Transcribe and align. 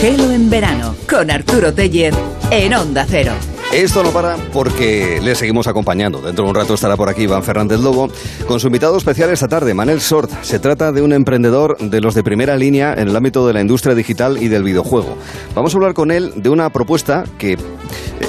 Gelo 0.00 0.30
en 0.30 0.50
verano 0.50 0.94
con 1.08 1.30
Arturo 1.30 1.72
Tellez 1.72 2.14
en 2.50 2.74
Onda 2.74 3.06
Cero. 3.08 3.32
Esto 3.76 4.02
no 4.02 4.10
para 4.10 4.38
porque 4.54 5.20
le 5.22 5.34
seguimos 5.34 5.66
acompañando. 5.66 6.22
Dentro 6.22 6.44
de 6.44 6.48
un 6.48 6.56
rato 6.56 6.72
estará 6.72 6.96
por 6.96 7.10
aquí 7.10 7.24
Iván 7.24 7.42
Fernández 7.42 7.78
Lobo 7.80 8.08
con 8.48 8.58
su 8.58 8.68
invitado 8.68 8.96
especial 8.96 9.28
esta 9.28 9.48
tarde, 9.48 9.74
Manel 9.74 10.00
Sort. 10.00 10.30
Se 10.40 10.58
trata 10.58 10.92
de 10.92 11.02
un 11.02 11.12
emprendedor 11.12 11.76
de 11.76 12.00
los 12.00 12.14
de 12.14 12.22
primera 12.22 12.56
línea 12.56 12.94
en 12.94 13.08
el 13.08 13.14
ámbito 13.14 13.46
de 13.46 13.52
la 13.52 13.60
industria 13.60 13.94
digital 13.94 14.42
y 14.42 14.48
del 14.48 14.62
videojuego. 14.62 15.18
Vamos 15.54 15.74
a 15.74 15.76
hablar 15.76 15.92
con 15.92 16.10
él 16.10 16.32
de 16.36 16.48
una 16.48 16.70
propuesta 16.70 17.24
que 17.36 17.58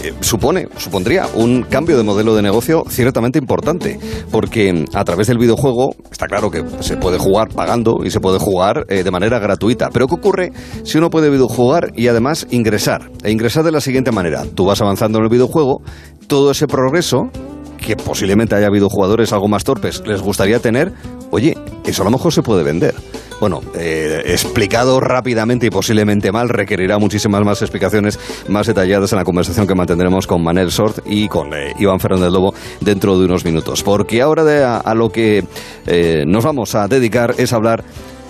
eh, 0.04 0.14
supone, 0.20 0.68
supondría 0.78 1.28
un 1.34 1.64
cambio 1.64 1.98
de 1.98 2.04
modelo 2.04 2.36
de 2.36 2.42
negocio 2.42 2.84
ciertamente 2.90 3.40
importante, 3.40 4.00
porque 4.32 4.86
a 4.94 5.06
través 5.06 5.28
del 5.28 5.38
videojuego 5.38 5.96
está 6.12 6.28
claro 6.28 6.52
que 6.52 6.64
se 6.82 6.98
puede 6.98 7.18
jugar 7.18 7.50
pagando 7.50 8.00
y 8.04 8.12
se 8.12 8.20
puede 8.20 8.38
jugar 8.38 8.86
eh, 8.90 9.04
de 9.04 9.12
manera 9.12 9.40
gratuita. 9.40 9.90
Pero 9.94 10.08
¿qué 10.08 10.16
ocurre 10.16 10.52
si 10.84 10.98
uno 10.98 11.10
puede 11.10 11.30
videojugar 11.30 11.92
y 11.96 12.08
además 12.08 12.48
ingresar? 12.52 13.10
E 13.24 13.32
ingresar 13.32 13.64
de 13.64 13.72
la 13.72 13.80
siguiente 13.80 14.12
manera. 14.12 14.44
Tú 14.56 14.66
vas 14.66 14.82
avanzando 14.82 15.20
en 15.20 15.24
el 15.24 15.30
videojuego, 15.38 15.82
todo 16.28 16.52
ese 16.52 16.68
progreso 16.68 17.30
que 17.78 17.96
posiblemente 17.96 18.56
haya 18.56 18.68
habido 18.68 18.90
jugadores 18.90 19.32
algo 19.32 19.48
más 19.48 19.64
torpes 19.64 20.04
les 20.06 20.22
gustaría 20.22 20.60
tener, 20.60 20.92
oye, 21.32 21.56
eso 21.86 22.02
a 22.02 22.06
lo 22.06 22.12
mejor 22.12 22.34
se 22.34 22.42
puede 22.42 22.64
vender. 22.64 22.96
Bueno, 23.40 23.62
eh, 23.76 24.24
explicado 24.26 25.00
rápidamente 25.00 25.68
y 25.68 25.70
posiblemente 25.70 26.32
mal, 26.32 26.50
requerirá 26.50 26.98
muchísimas 26.98 27.44
más 27.46 27.62
explicaciones 27.62 28.20
más 28.48 28.66
detalladas 28.66 29.14
en 29.14 29.20
la 29.20 29.24
conversación 29.24 29.68
que 29.68 29.76
mantendremos 29.76 30.26
con 30.26 30.44
Manel 30.44 30.72
Sort 30.72 31.00
y 31.06 31.28
con 31.28 31.54
eh, 31.54 31.74
Iván 31.78 32.00
Fernández 32.00 32.32
Lobo 32.32 32.54
dentro 32.82 33.18
de 33.20 33.26
unos 33.26 33.46
minutos. 33.46 33.84
Porque 33.84 34.24
ahora 34.24 34.44
de 34.44 34.64
a, 34.64 34.94
lo 34.96 35.10
que 35.10 35.46
eh, 35.86 36.24
nos 36.26 36.44
vamos 36.44 36.74
a 36.74 36.88
dedicar 36.88 37.36
es 37.38 37.54
hablar 37.54 37.84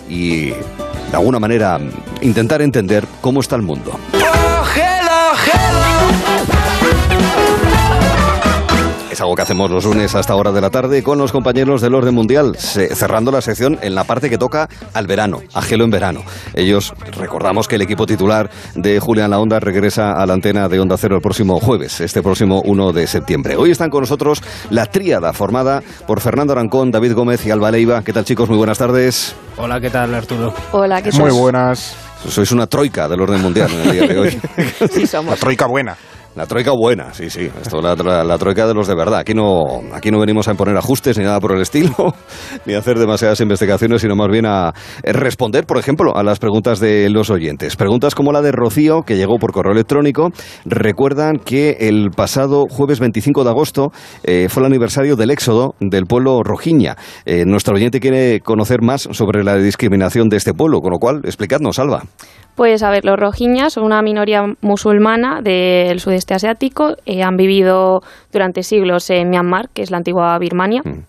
y 0.09 0.49
de 0.49 1.13
alguna 1.13 1.39
manera 1.39 1.79
intentar 2.21 2.61
entender 2.61 3.05
cómo 3.21 3.39
está 3.39 3.55
el 3.55 3.61
mundo. 3.61 3.97
Es 9.17 9.21
algo 9.21 9.33
que 9.33 9.41
hacemos 9.41 9.71
los 9.71 9.83
lunes 9.83 10.13
hasta 10.13 10.35
hora 10.35 10.51
de 10.51 10.61
la 10.61 10.69
tarde 10.69 11.01
con 11.01 11.17
los 11.17 11.31
compañeros 11.31 11.81
del 11.81 11.95
orden 11.95 12.13
mundial, 12.13 12.55
cerrando 12.55 13.31
la 13.31 13.41
sección 13.41 13.79
en 13.81 13.95
la 13.95 14.03
parte 14.03 14.29
que 14.29 14.37
toca 14.37 14.69
al 14.93 15.07
verano, 15.07 15.41
a 15.55 15.63
Gelo 15.63 15.85
en 15.85 15.89
verano. 15.89 16.21
Ellos, 16.53 16.93
recordamos 17.17 17.67
que 17.67 17.77
el 17.77 17.81
equipo 17.81 18.05
titular 18.05 18.51
de 18.75 18.99
Julián 18.99 19.31
La 19.31 19.39
Onda 19.39 19.59
regresa 19.59 20.11
a 20.11 20.23
la 20.27 20.33
antena 20.33 20.69
de 20.69 20.79
Onda 20.79 20.97
Cero 20.99 21.15
el 21.15 21.23
próximo 21.23 21.59
jueves, 21.59 21.99
este 21.99 22.21
próximo 22.21 22.61
1 22.63 22.93
de 22.93 23.07
septiembre. 23.07 23.55
Hoy 23.55 23.71
están 23.71 23.89
con 23.89 24.01
nosotros 24.01 24.43
la 24.69 24.85
tríada 24.85 25.33
formada 25.33 25.81
por 26.05 26.21
Fernando 26.21 26.53
Arancón, 26.53 26.91
David 26.91 27.13
Gómez 27.13 27.43
y 27.43 27.49
Alba 27.49 27.71
Leiva. 27.71 28.03
¿Qué 28.03 28.13
tal 28.13 28.23
chicos? 28.23 28.47
Muy 28.49 28.59
buenas 28.59 28.77
tardes. 28.77 29.35
Hola, 29.57 29.81
¿qué 29.81 29.89
tal 29.89 30.13
Arturo? 30.13 30.53
Hola, 30.73 31.01
¿qué 31.01 31.09
tal? 31.09 31.21
Muy 31.21 31.31
buenas. 31.31 31.95
Sois 32.29 32.51
una 32.51 32.67
troika 32.67 33.07
del 33.07 33.19
orden 33.19 33.41
mundial 33.41 33.71
en 33.71 33.79
el 33.79 33.91
día 33.93 34.07
de 34.07 34.19
hoy. 34.19 34.41
sí, 34.91 35.07
somos. 35.07 35.31
La 35.31 35.37
troika 35.37 35.65
buena. 35.65 35.97
La 36.37 36.45
troika 36.45 36.71
buena, 36.71 37.15
sí, 37.15 37.31
sí. 37.31 37.49
Esto 37.59 37.81
la, 37.81 37.95
la, 37.95 38.37
troika 38.37 38.67
de 38.67 38.75
los 38.75 38.87
de 38.87 38.93
verdad. 38.93 39.21
Aquí 39.21 39.33
no, 39.33 39.81
aquí 39.91 40.11
no 40.11 40.19
venimos 40.19 40.47
a 40.47 40.51
imponer 40.51 40.77
ajustes 40.77 41.17
ni 41.17 41.23
nada 41.23 41.39
por 41.39 41.51
el 41.51 41.63
estilo, 41.63 41.95
ni 42.67 42.75
a 42.75 42.77
hacer 42.77 42.99
demasiadas 42.99 43.41
investigaciones, 43.41 44.03
sino 44.03 44.15
más 44.15 44.29
bien 44.29 44.45
a 44.45 44.71
responder, 45.01 45.65
por 45.65 45.79
ejemplo, 45.79 46.15
a 46.15 46.21
las 46.21 46.37
preguntas 46.37 46.79
de 46.79 47.09
los 47.09 47.31
oyentes. 47.31 47.75
Preguntas 47.75 48.13
como 48.13 48.31
la 48.31 48.43
de 48.43 48.51
Rocío, 48.51 49.01
que 49.01 49.17
llegó 49.17 49.39
por 49.39 49.51
correo 49.51 49.71
electrónico. 49.71 50.29
Recuerdan 50.63 51.39
que 51.39 51.77
el 51.79 52.11
pasado 52.11 52.65
jueves 52.69 52.99
25 52.99 53.43
de 53.43 53.49
agosto 53.49 53.91
eh, 54.23 54.45
fue 54.47 54.61
el 54.61 54.67
aniversario 54.67 55.15
del 55.15 55.31
éxodo 55.31 55.73
del 55.79 56.05
pueblo 56.05 56.43
rojiña. 56.43 56.97
Eh, 57.25 57.45
nuestro 57.47 57.73
oyente 57.73 57.99
quiere 57.99 58.41
conocer 58.41 58.83
más 58.83 59.09
sobre 59.09 59.43
la 59.43 59.57
discriminación 59.57 60.29
de 60.29 60.37
este 60.37 60.53
pueblo, 60.53 60.81
con 60.81 60.91
lo 60.91 60.99
cual, 60.99 61.21
explicadnos, 61.23 61.79
Alba. 61.79 62.03
Pues 62.57 62.81
a 62.81 62.89
ver, 62.89 63.05
los 63.05 63.19
rojiñas 63.19 63.73
son 63.73 63.83
una 63.83 64.01
minoría 64.01 64.41
musulmana 64.61 65.41
del 65.43 65.99
sudeste 65.99 66.33
asiático, 66.33 66.95
eh, 67.05 67.21
han 67.21 67.37
vivido 67.37 67.99
durante 68.33 68.63
siglos 68.63 69.11
en 69.11 69.29
Myanmar, 69.29 69.69
que 69.75 69.83
es 69.83 69.91
la 69.91 69.97
antigua 69.97 70.35
Birmania. 70.39 70.81
Mm 70.83 71.03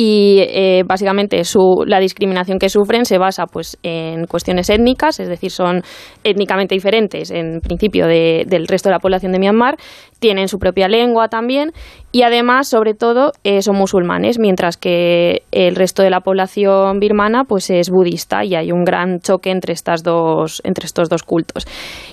y 0.00 0.44
eh, 0.46 0.84
básicamente 0.86 1.42
su, 1.42 1.82
la 1.84 1.98
discriminación 1.98 2.60
que 2.60 2.68
sufren 2.68 3.04
se 3.04 3.18
basa 3.18 3.46
pues 3.46 3.76
en 3.82 4.26
cuestiones 4.26 4.70
étnicas, 4.70 5.18
es 5.18 5.26
decir, 5.26 5.50
son 5.50 5.82
étnicamente 6.22 6.76
diferentes 6.76 7.32
en 7.32 7.60
principio 7.60 8.06
del 8.06 8.68
resto 8.68 8.90
de 8.90 8.92
la 8.92 9.00
población 9.00 9.32
de 9.32 9.40
Myanmar, 9.40 9.76
tienen 10.20 10.46
su 10.46 10.58
propia 10.58 10.86
lengua 10.86 11.26
también 11.26 11.72
y 12.10 12.22
además, 12.22 12.68
sobre 12.68 12.94
todo, 12.94 13.32
eh, 13.44 13.60
son 13.60 13.76
musulmanes, 13.76 14.38
mientras 14.38 14.78
que 14.78 15.42
el 15.52 15.76
resto 15.76 16.02
de 16.02 16.08
la 16.08 16.20
población 16.20 17.00
birmana 17.00 17.44
pues 17.44 17.68
es 17.68 17.90
budista 17.90 18.44
y 18.44 18.54
hay 18.54 18.72
un 18.72 18.84
gran 18.84 19.20
choque 19.20 19.50
entre 19.50 19.74
estas 19.74 20.02
dos 20.02 20.62
entre 20.64 20.86
estos 20.86 21.10
dos 21.10 21.22
cultos. 21.22 21.66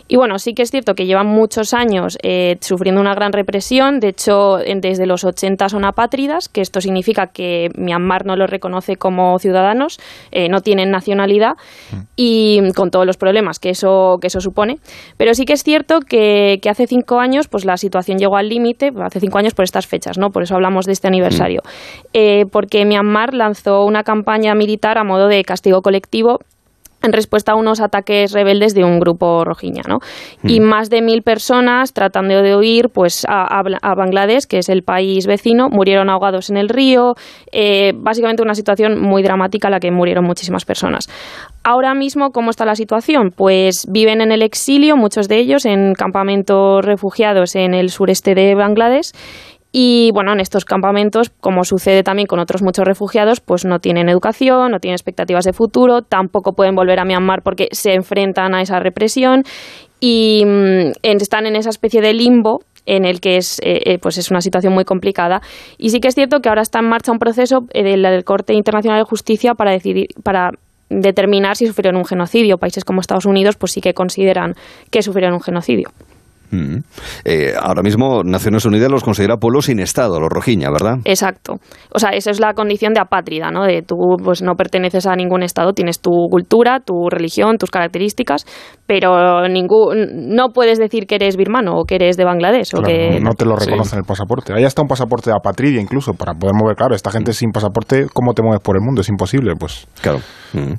Y 0.10 0.18
bueno, 0.18 0.38
sí 0.38 0.54
que 0.54 0.64
es 0.64 0.72
cierto 0.72 0.96
que 0.96 1.06
llevan 1.06 1.28
muchos 1.28 1.74
años 1.74 2.18
eh, 2.24 2.58
sufriendo 2.60 3.00
una 3.00 3.16
gran 3.16 3.32
represión, 3.32 4.00
de 4.00 4.10
hecho, 4.10 4.58
desde 4.58 5.06
los 5.06 5.24
80 5.24 5.70
son 5.70 5.86
apátridas, 5.86 6.50
que 6.50 6.60
esto 6.60 6.82
significa 6.82 7.28
que 7.28 7.70
Myanmar 7.78 8.26
no 8.26 8.36
los 8.36 8.50
reconoce 8.50 8.98
como 8.98 9.40
ciudadanos, 9.40 9.98
eh, 10.32 10.50
no 10.50 10.60
tienen 10.60 10.92
nacionalidad 10.92 11.54
y 12.18 12.60
con 12.76 12.92
todos 12.92 13.06
los 13.06 13.16
problemas 13.16 13.60
que 13.60 13.70
eso, 13.70 14.18
que 14.20 14.28
eso 14.28 14.42
supone. 14.42 14.78
Pero 15.16 15.34
sí 15.34 15.46
que 15.46 15.54
es 15.54 15.64
cierto 15.64 16.02
que, 16.02 16.60
que 16.62 16.70
hace 16.70 16.86
cinco 16.86 17.20
años 17.20 17.48
pues 17.48 17.64
la 17.64 17.78
situación 17.78 18.18
llegó 18.18 18.36
al 18.36 18.50
límite, 18.50 18.92
hace 19.02 19.22
cinco 19.22 19.38
años 19.38 19.54
por 19.54 19.64
estas 19.64 19.85
fechas, 19.88 20.18
¿no? 20.18 20.30
por 20.30 20.44
eso 20.44 20.56
hablamos 20.56 20.86
de 20.86 20.94
este 20.94 21.08
aniversario, 21.08 21.62
eh, 22.14 22.46
porque 22.52 22.86
Myanmar 22.86 23.34
lanzó 23.34 23.86
una 23.86 24.04
campaña 24.04 24.56
militar 24.56 24.98
a 24.98 25.04
modo 25.04 25.28
de 25.28 25.44
castigo 25.44 25.82
colectivo 25.82 26.40
en 27.06 27.14
respuesta 27.14 27.54
a 27.54 27.56
unos 27.56 27.80
ataques 27.80 28.32
rebeldes 28.34 28.74
de 28.74 28.84
un 28.84 29.00
grupo 29.00 29.46
rojiña, 29.46 29.84
¿no? 29.88 30.00
Y 30.44 30.60
más 30.60 30.90
de 30.90 31.02
mil 31.02 31.22
personas 31.22 31.94
tratando 31.94 32.42
de 32.42 32.56
huir 32.56 32.90
pues, 32.90 33.26
a, 33.30 33.62
Bangladesh, 33.96 34.46
que 34.46 34.58
es 34.58 34.70
el 34.70 34.84
país 34.84 35.28
vecino, 35.28 35.70
murieron 35.70 36.10
ahogados 36.10 36.50
en 36.50 36.58
el 36.58 36.70
río, 36.70 37.14
eh, 37.52 37.94
básicamente 37.96 38.42
una 38.42 38.56
situación 38.56 39.00
muy 39.00 39.24
dramática 39.24 39.68
en 39.68 39.74
la 39.74 39.80
que 39.80 39.92
murieron 39.92 40.26
muchísimas 40.26 40.66
personas. 40.66 41.08
Ahora 41.64 41.94
mismo, 41.96 42.32
¿cómo 42.32 42.52
está 42.52 42.66
la 42.66 42.76
situación? 42.76 43.32
Pues 43.36 43.88
viven 43.90 44.22
en 44.22 44.32
el 44.32 44.42
exilio, 44.42 44.98
muchos 44.98 45.28
de 45.28 45.38
ellos, 45.38 45.66
en 45.66 45.94
campamentos 45.94 46.84
refugiados 46.86 47.56
en 47.56 47.74
el 47.74 47.90
sureste 47.90 48.36
de 48.36 48.56
Bangladesh 48.56 49.12
y 49.78 50.10
bueno, 50.14 50.32
en 50.32 50.40
estos 50.40 50.64
campamentos, 50.64 51.32
como 51.42 51.66
sucede 51.66 52.02
también 52.02 52.28
con 52.28 52.40
otros 52.40 52.64
muchos 52.64 52.86
refugiados, 52.86 53.42
pues 53.42 53.66
no 53.66 53.80
tienen 53.80 54.08
educación, 54.08 54.72
no 54.72 54.80
tienen 54.80 54.94
expectativas 54.94 55.44
de 55.44 55.52
futuro, 55.52 56.02
tampoco 56.02 56.54
pueden 56.54 56.76
volver 56.76 56.98
a 56.98 57.04
Myanmar 57.04 57.42
porque 57.44 57.68
se 57.74 57.94
enfrentan 57.94 58.56
a 58.56 58.62
esa 58.62 58.80
represión 58.80 59.44
y 60.00 60.46
mm, 60.46 60.92
están 61.04 61.46
en 61.46 61.58
esa 61.58 61.72
especie 61.72 62.00
de 62.00 62.14
limbo 62.14 62.60
en 62.86 63.04
el 63.04 63.20
que 63.20 63.36
es, 63.36 63.60
eh, 63.64 63.82
eh, 63.84 63.98
pues 64.02 64.18
es 64.18 64.32
una 64.32 64.40
situación 64.40 64.74
muy 64.74 64.86
complicada. 64.86 65.42
Y 65.78 65.90
sí 65.90 66.00
que 66.00 66.08
es 66.08 66.16
cierto 66.16 66.40
que 66.40 66.48
ahora 66.48 66.62
está 66.62 66.80
en 66.80 66.88
marcha 66.88 67.12
un 67.12 67.20
proceso 67.20 67.66
eh, 67.74 67.84
del 67.84 68.24
Corte 68.24 68.54
Internacional 68.54 69.02
de 69.02 69.04
Justicia 69.04 69.56
para 69.56 69.72
decidir, 69.72 70.08
para 70.24 70.52
determinar 70.90 71.58
si 71.58 71.68
sufrieron 71.68 71.98
un 71.98 72.06
genocidio. 72.06 72.58
Países 72.60 72.86
como 72.86 73.02
Estados 73.02 73.26
Unidos 73.26 73.58
pues 73.58 73.74
sí 73.74 73.82
que 73.82 73.94
consideran 73.94 74.54
que 74.90 75.02
sufrieron 75.02 75.34
un 75.34 75.42
genocidio. 75.42 75.90
Mm. 76.52 76.78
Eh, 77.26 77.54
ahora 77.60 77.82
mismo 77.82 78.24
Naciones 78.24 78.66
Unidas 78.66 78.92
los 78.92 79.04
considera 79.04 79.38
pueblos 79.38 79.66
sin 79.66 79.80
Estado, 79.80 80.20
los 80.20 80.30
rojiña, 80.30 80.70
¿verdad? 80.70 81.00
Exacto. 81.06 81.56
O 81.94 82.00
sea, 82.00 82.12
esa 82.12 82.32
es 82.32 82.40
la 82.40 82.54
condición 82.54 82.94
de 82.94 83.00
apátrida, 83.00 83.52
¿no? 83.52 83.64
De 83.66 83.82
tú 83.82 83.96
pues 84.24 84.42
no 84.42 84.56
perteneces 84.56 85.08
a 85.08 85.16
ningún 85.16 85.44
Estado, 85.44 85.74
tienes 85.74 86.00
tu 86.00 86.12
cultura, 86.30 86.80
tu 86.80 87.10
religión, 87.10 87.58
tus 87.58 87.72
características, 87.72 88.46
pero 88.88 89.48
ningún, 89.48 90.36
no 90.36 90.50
puedes 90.50 90.78
decir 90.78 91.08
que 91.08 91.16
eres 91.16 91.36
birmano 91.38 91.74
o 91.76 91.86
que 91.86 91.96
eres 91.96 92.18
de 92.18 92.26
Bangladesh. 92.26 92.76
o 92.76 92.82
que, 92.82 93.20
no 93.20 93.32
te 93.34 93.46
lo 93.46 93.56
reconocen 93.56 94.00
el 94.00 94.06
pasaporte. 94.06 94.54
Ahí 94.54 94.64
está 94.64 94.82
un 94.82 94.88
pasaporte 94.88 95.30
de 95.30 95.36
apatridia 95.36 95.82
incluso 95.82 96.14
para 96.14 96.34
poder 96.34 96.54
mover. 96.56 96.76
Claro, 96.76 96.96
esta 96.96 97.12
gente 97.12 97.34
sin 97.34 97.52
pasaporte, 97.52 98.08
¿cómo 98.14 98.34
te 98.34 98.42
mueves 98.42 98.62
por 98.62 98.76
el 98.76 98.84
mundo? 98.84 99.02
Es 99.02 99.10
imposible, 99.10 99.54
pues. 99.60 99.88
Claro. 100.02 100.20
Mm. 100.54 100.74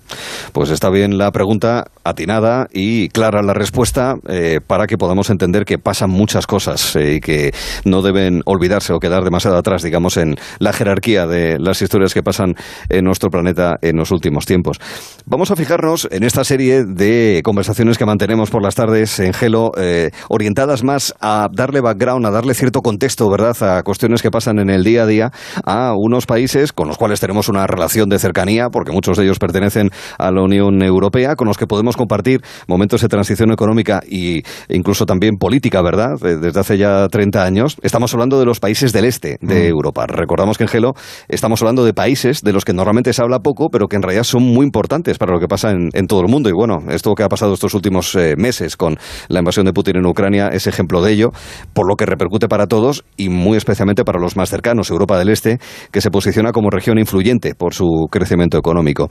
Pues 0.53 0.71
está 0.71 0.91
bien 0.91 1.19
la 1.19 1.30
pregunta, 1.33 1.84
atinada 2.04 2.66
y 2.72 3.09
clara 3.09 3.42
la 3.42 3.53
respuesta 3.53 4.15
eh, 4.28 4.60
para 4.66 4.86
que 4.86 4.97
podamos 4.97 5.28
entender 5.30 5.65
que 5.66 5.78
pasan 5.78 6.09
muchas 6.09 6.47
cosas 6.47 6.97
eh, 6.97 7.16
y 7.16 7.21
que 7.21 7.53
no 7.84 8.01
deben 8.01 8.41
olvidarse 8.47 8.95
o 8.95 8.98
quedar 8.98 9.24
demasiado 9.24 9.59
atrás, 9.59 9.83
digamos, 9.83 10.16
en 10.16 10.36
la 10.59 10.72
jerarquía 10.72 11.27
de 11.27 11.59
las 11.59 11.83
historias 11.83 12.15
que 12.15 12.22
pasan 12.22 12.54
en 12.89 13.04
nuestro 13.04 13.28
planeta 13.28 13.77
en 13.83 13.97
los 13.97 14.10
últimos 14.10 14.47
tiempos. 14.47 14.78
Vamos 15.27 15.51
a 15.51 15.57
fijarnos 15.57 16.09
en 16.10 16.22
esta 16.22 16.45
serie 16.45 16.84
de 16.84 17.42
conversaciones 17.45 17.98
que 17.98 18.07
mantenemos 18.07 18.51
por 18.51 18.63
las 18.63 18.74
tardes 18.74 19.18
en 19.21 19.34
Gelo, 19.34 19.72
eh, 19.77 20.10
orientadas 20.28 20.83
más 20.83 21.15
a 21.21 21.48
darle 21.53 21.80
background, 21.80 22.24
a 22.27 22.30
darle 22.30 22.54
cierto 22.54 22.80
contexto, 22.80 23.28
¿verdad?, 23.28 23.57
a 23.62 23.83
cuestiones 23.83 24.22
que 24.22 24.30
pasan 24.30 24.59
en 24.59 24.71
el 24.71 24.84
día 24.84 25.03
a 25.03 25.07
día 25.07 25.33
a 25.65 25.92
unos 25.97 26.27
países 26.27 26.72
con 26.72 26.89
los 26.89 26.97
cuales 26.97 27.21
tenemos 27.21 27.48
una 27.48 27.66
relación 27.66 28.09
de 28.09 28.19
cercanía, 28.19 28.69
porque 28.71 28.92
muchos 28.92 29.16
de 29.16 29.24
ellos 29.24 29.39
pertenecen 29.39 29.91
a 30.19 30.30
la 30.30 30.42
Unión 30.42 30.83
Europea, 30.83 31.34
con 31.34 31.48
los 31.48 31.59
que 31.59 31.66
podemos 31.66 31.97
compartir 31.97 32.41
momentos 32.69 33.01
de 33.01 33.09
transición 33.09 33.53
económica 33.53 34.01
e 34.09 34.42
incluso 34.69 35.07
también 35.07 35.36
geopolítica, 35.47 35.81
¿verdad? 35.81 36.19
Desde 36.21 36.59
hace 36.59 36.77
ya 36.77 37.07
30 37.09 37.45
años. 37.45 37.77
Estamos 37.83 38.13
hablando 38.13 38.39
de 38.41 38.45
los 38.45 38.59
países 38.59 38.93
del 38.93 39.04
este 39.04 39.39
de 39.41 39.69
mm. 39.69 39.71
Europa. 39.71 40.07
Recordamos 40.07 40.59
que 40.59 40.65
en 40.65 40.69
Gelo 40.69 40.95
estamos 41.28 41.63
hablando 41.63 41.84
de 41.84 41.95
países 41.95 42.43
de 42.43 42.53
los 42.53 42.65
que 42.65 42.72
normalmente 42.72 43.13
se 43.13 43.22
habla 43.22 43.39
poco, 43.39 43.69
pero 43.71 43.87
que 43.87 43.97
en 43.97 44.03
realidad 44.03 44.25
son 44.25 44.43
muy 44.43 44.65
importantes 44.66 45.19
para 45.19 45.33
lo 45.33 45.39
que 45.39 45.47
pasa 45.47 45.71
en, 45.71 46.07
todo 46.09 46.21
el 46.21 46.28
mundo. 46.28 46.48
Y 46.48 46.53
bueno, 46.53 46.78
esto 46.91 47.15
que 47.15 47.22
ha 47.22 47.28
pasado 47.28 47.54
estos 47.54 47.75
últimos 47.75 48.15
eh, 48.16 48.34
meses 48.37 48.77
con 48.77 48.97
la 49.28 49.39
invasión 49.39 49.66
de 49.66 49.72
Putin 49.72 49.97
en 49.97 50.07
Ucrania 50.07 50.48
es 50.48 50.66
ejemplo 50.66 51.01
de 51.01 51.13
ello, 51.13 51.31
por 51.72 51.89
lo 51.89 51.95
que 51.95 52.07
repercute 52.07 52.48
para 52.48 52.66
todos 52.66 53.04
y 53.16 53.28
muy 53.28 53.57
especialmente 53.57 54.04
para 54.04 54.19
los 54.19 54.37
más 54.37 54.51
cercanos, 54.51 54.91
Europa 54.91 55.19
del 55.19 55.28
Este, 55.28 55.59
que 55.93 56.01
se 56.01 56.10
posiciona 56.10 56.51
como 56.51 56.71
región 56.71 56.98
influyente 56.98 57.54
por 57.54 57.72
su 57.72 57.87
crecimiento 58.10 58.59
económico. 58.59 59.09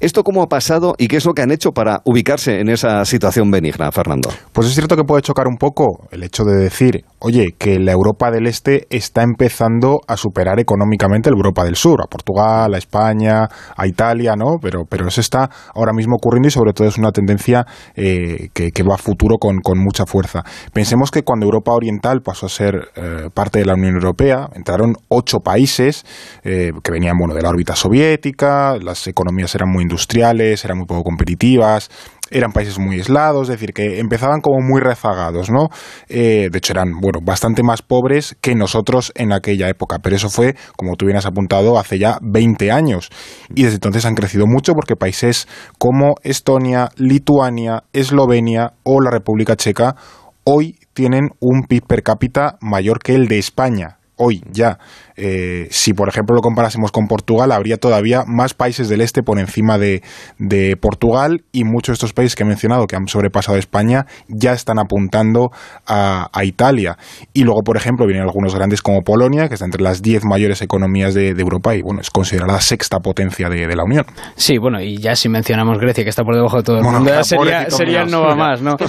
¿Esto 0.00 0.22
cómo 0.22 0.42
ha 0.42 0.48
pasado 0.48 0.94
y 0.98 1.08
qué 1.08 1.16
es 1.16 1.24
lo 1.24 1.32
que 1.32 1.42
han 1.42 1.50
hecho 1.50 1.72
para 1.72 2.00
ubicarse 2.04 2.60
en 2.60 2.68
esa 2.68 3.04
situación 3.04 3.50
benigna, 3.50 3.90
Fernando? 3.90 4.30
Pues 4.52 4.66
es 4.66 4.74
cierto 4.74 4.96
que 4.96 5.04
puede 5.04 5.22
chocar 5.22 5.46
un 5.46 5.56
poco 5.56 5.77
el 6.10 6.22
hecho 6.22 6.44
de 6.44 6.56
decir, 6.56 7.04
oye, 7.20 7.54
que 7.58 7.78
la 7.78 7.92
Europa 7.92 8.30
del 8.30 8.46
Este 8.46 8.86
está 8.90 9.22
empezando 9.22 10.00
a 10.06 10.16
superar 10.16 10.60
económicamente 10.60 11.30
la 11.30 11.36
Europa 11.36 11.64
del 11.64 11.76
Sur, 11.76 12.00
a 12.02 12.08
Portugal, 12.08 12.74
a 12.74 12.78
España, 12.78 13.48
a 13.76 13.86
Italia, 13.86 14.34
¿no? 14.36 14.58
Pero, 14.60 14.84
pero 14.88 15.08
eso 15.08 15.20
está 15.20 15.50
ahora 15.74 15.92
mismo 15.92 16.16
ocurriendo 16.16 16.48
y 16.48 16.50
sobre 16.50 16.72
todo 16.72 16.88
es 16.88 16.98
una 16.98 17.10
tendencia 17.10 17.66
eh, 17.94 18.48
que, 18.52 18.82
va 18.82 18.94
a 18.94 18.98
futuro 18.98 19.36
con, 19.38 19.60
mucha 19.78 20.06
fuerza. 20.06 20.42
Pensemos 20.72 21.10
que 21.10 21.22
cuando 21.22 21.46
Europa 21.46 21.72
Oriental 21.72 22.20
pasó 22.22 22.46
a 22.46 22.48
ser 22.48 22.88
eh, 22.96 23.28
parte 23.32 23.58
de 23.58 23.64
la 23.64 23.74
Unión 23.74 23.94
Europea, 23.94 24.48
entraron 24.54 24.94
ocho 25.08 25.38
países 25.40 26.04
eh, 26.44 26.70
que 26.82 26.92
venían 26.92 27.16
bueno, 27.18 27.34
de 27.34 27.42
la 27.42 27.50
órbita 27.50 27.76
soviética, 27.76 28.76
las 28.80 29.06
economías 29.06 29.54
eran 29.54 29.70
muy 29.70 29.82
industriales, 29.82 30.64
eran 30.64 30.78
muy 30.78 30.86
poco 30.86 31.02
competitivas, 31.02 31.90
eran 32.30 32.52
países 32.52 32.78
muy 32.78 32.96
aislados, 32.96 33.48
es 33.48 33.54
decir, 33.54 33.72
que 33.72 33.98
empezaban 34.00 34.40
como 34.40 34.60
muy 34.60 34.80
rezagados, 34.80 35.50
¿no? 35.50 35.68
Eh, 36.08 36.48
de 36.50 36.58
hecho, 36.58 36.72
eran, 36.72 37.00
bueno, 37.00 37.20
bastante 37.22 37.62
más 37.62 37.82
pobres 37.82 38.36
que 38.40 38.54
nosotros 38.54 39.12
en 39.14 39.32
aquella 39.32 39.68
época, 39.68 39.98
pero 40.02 40.16
eso 40.16 40.30
fue, 40.30 40.54
como 40.76 40.96
tú 40.96 41.06
bien 41.06 41.18
has 41.18 41.26
apuntado, 41.26 41.78
hace 41.78 41.98
ya 41.98 42.18
20 42.22 42.70
años. 42.70 43.10
Y 43.54 43.64
desde 43.64 43.76
entonces 43.76 44.04
han 44.04 44.14
crecido 44.14 44.46
mucho 44.46 44.72
porque 44.72 44.96
países 44.96 45.48
como 45.78 46.14
Estonia, 46.22 46.90
Lituania, 46.96 47.84
Eslovenia 47.92 48.72
o 48.82 49.00
la 49.00 49.10
República 49.10 49.56
Checa 49.56 49.96
hoy 50.50 50.78
tienen 50.94 51.28
un 51.40 51.64
PIB 51.68 51.86
per 51.86 52.02
cápita 52.02 52.56
mayor 52.62 53.00
que 53.00 53.14
el 53.14 53.28
de 53.28 53.38
España. 53.38 53.98
Hoy 54.16 54.42
ya. 54.50 54.78
Eh, 55.20 55.66
si 55.70 55.94
por 55.94 56.08
ejemplo 56.08 56.36
lo 56.36 56.42
comparásemos 56.42 56.92
con 56.92 57.08
Portugal, 57.08 57.50
habría 57.50 57.76
todavía 57.76 58.22
más 58.24 58.54
países 58.54 58.88
del 58.88 59.00
este 59.00 59.24
por 59.24 59.40
encima 59.40 59.76
de, 59.76 60.00
Portugal 60.80 61.42
y 61.50 61.64
muchos 61.64 61.88
de 61.88 61.94
estos 61.94 62.12
países 62.12 62.36
que 62.36 62.44
he 62.44 62.46
mencionado 62.46 62.86
que 62.86 62.94
han 62.94 63.08
sobrepasado 63.08 63.56
a 63.56 63.58
España 63.58 64.06
ya 64.28 64.52
están 64.52 64.78
apuntando 64.78 65.50
a, 65.86 66.28
Italia. 66.44 66.96
Y 67.34 67.42
luego, 67.42 67.62
por 67.62 67.76
ejemplo, 67.76 68.06
vienen 68.06 68.22
algunos 68.22 68.54
grandes 68.54 68.80
como 68.80 69.02
Polonia, 69.02 69.48
que 69.48 69.54
está 69.54 69.66
entre 69.66 69.82
las 69.82 70.02
10 70.02 70.24
mayores 70.24 70.62
economías 70.62 71.14
de, 71.14 71.30
Europa 71.30 71.74
y 71.74 71.82
bueno, 71.82 72.00
es 72.00 72.10
considerada 72.10 72.54
la 72.54 72.60
sexta 72.60 73.00
potencia 73.00 73.48
de, 73.48 73.74
la 73.74 73.84
Unión. 73.84 74.04
Sí, 74.36 74.56
bueno, 74.58 74.80
y 74.80 74.98
ya 74.98 75.16
si 75.16 75.28
mencionamos 75.28 75.78
Grecia, 75.78 76.04
que 76.04 76.10
está 76.10 76.22
por 76.22 76.36
debajo 76.36 76.58
de 76.58 76.62
todo 76.62 76.78
el 76.78 76.84
mundo, 76.84 77.24
sería, 77.24 77.68
sería 77.70 78.04
no 78.04 78.22
va 78.22 78.36
más, 78.36 78.62
¿no? 78.62 78.76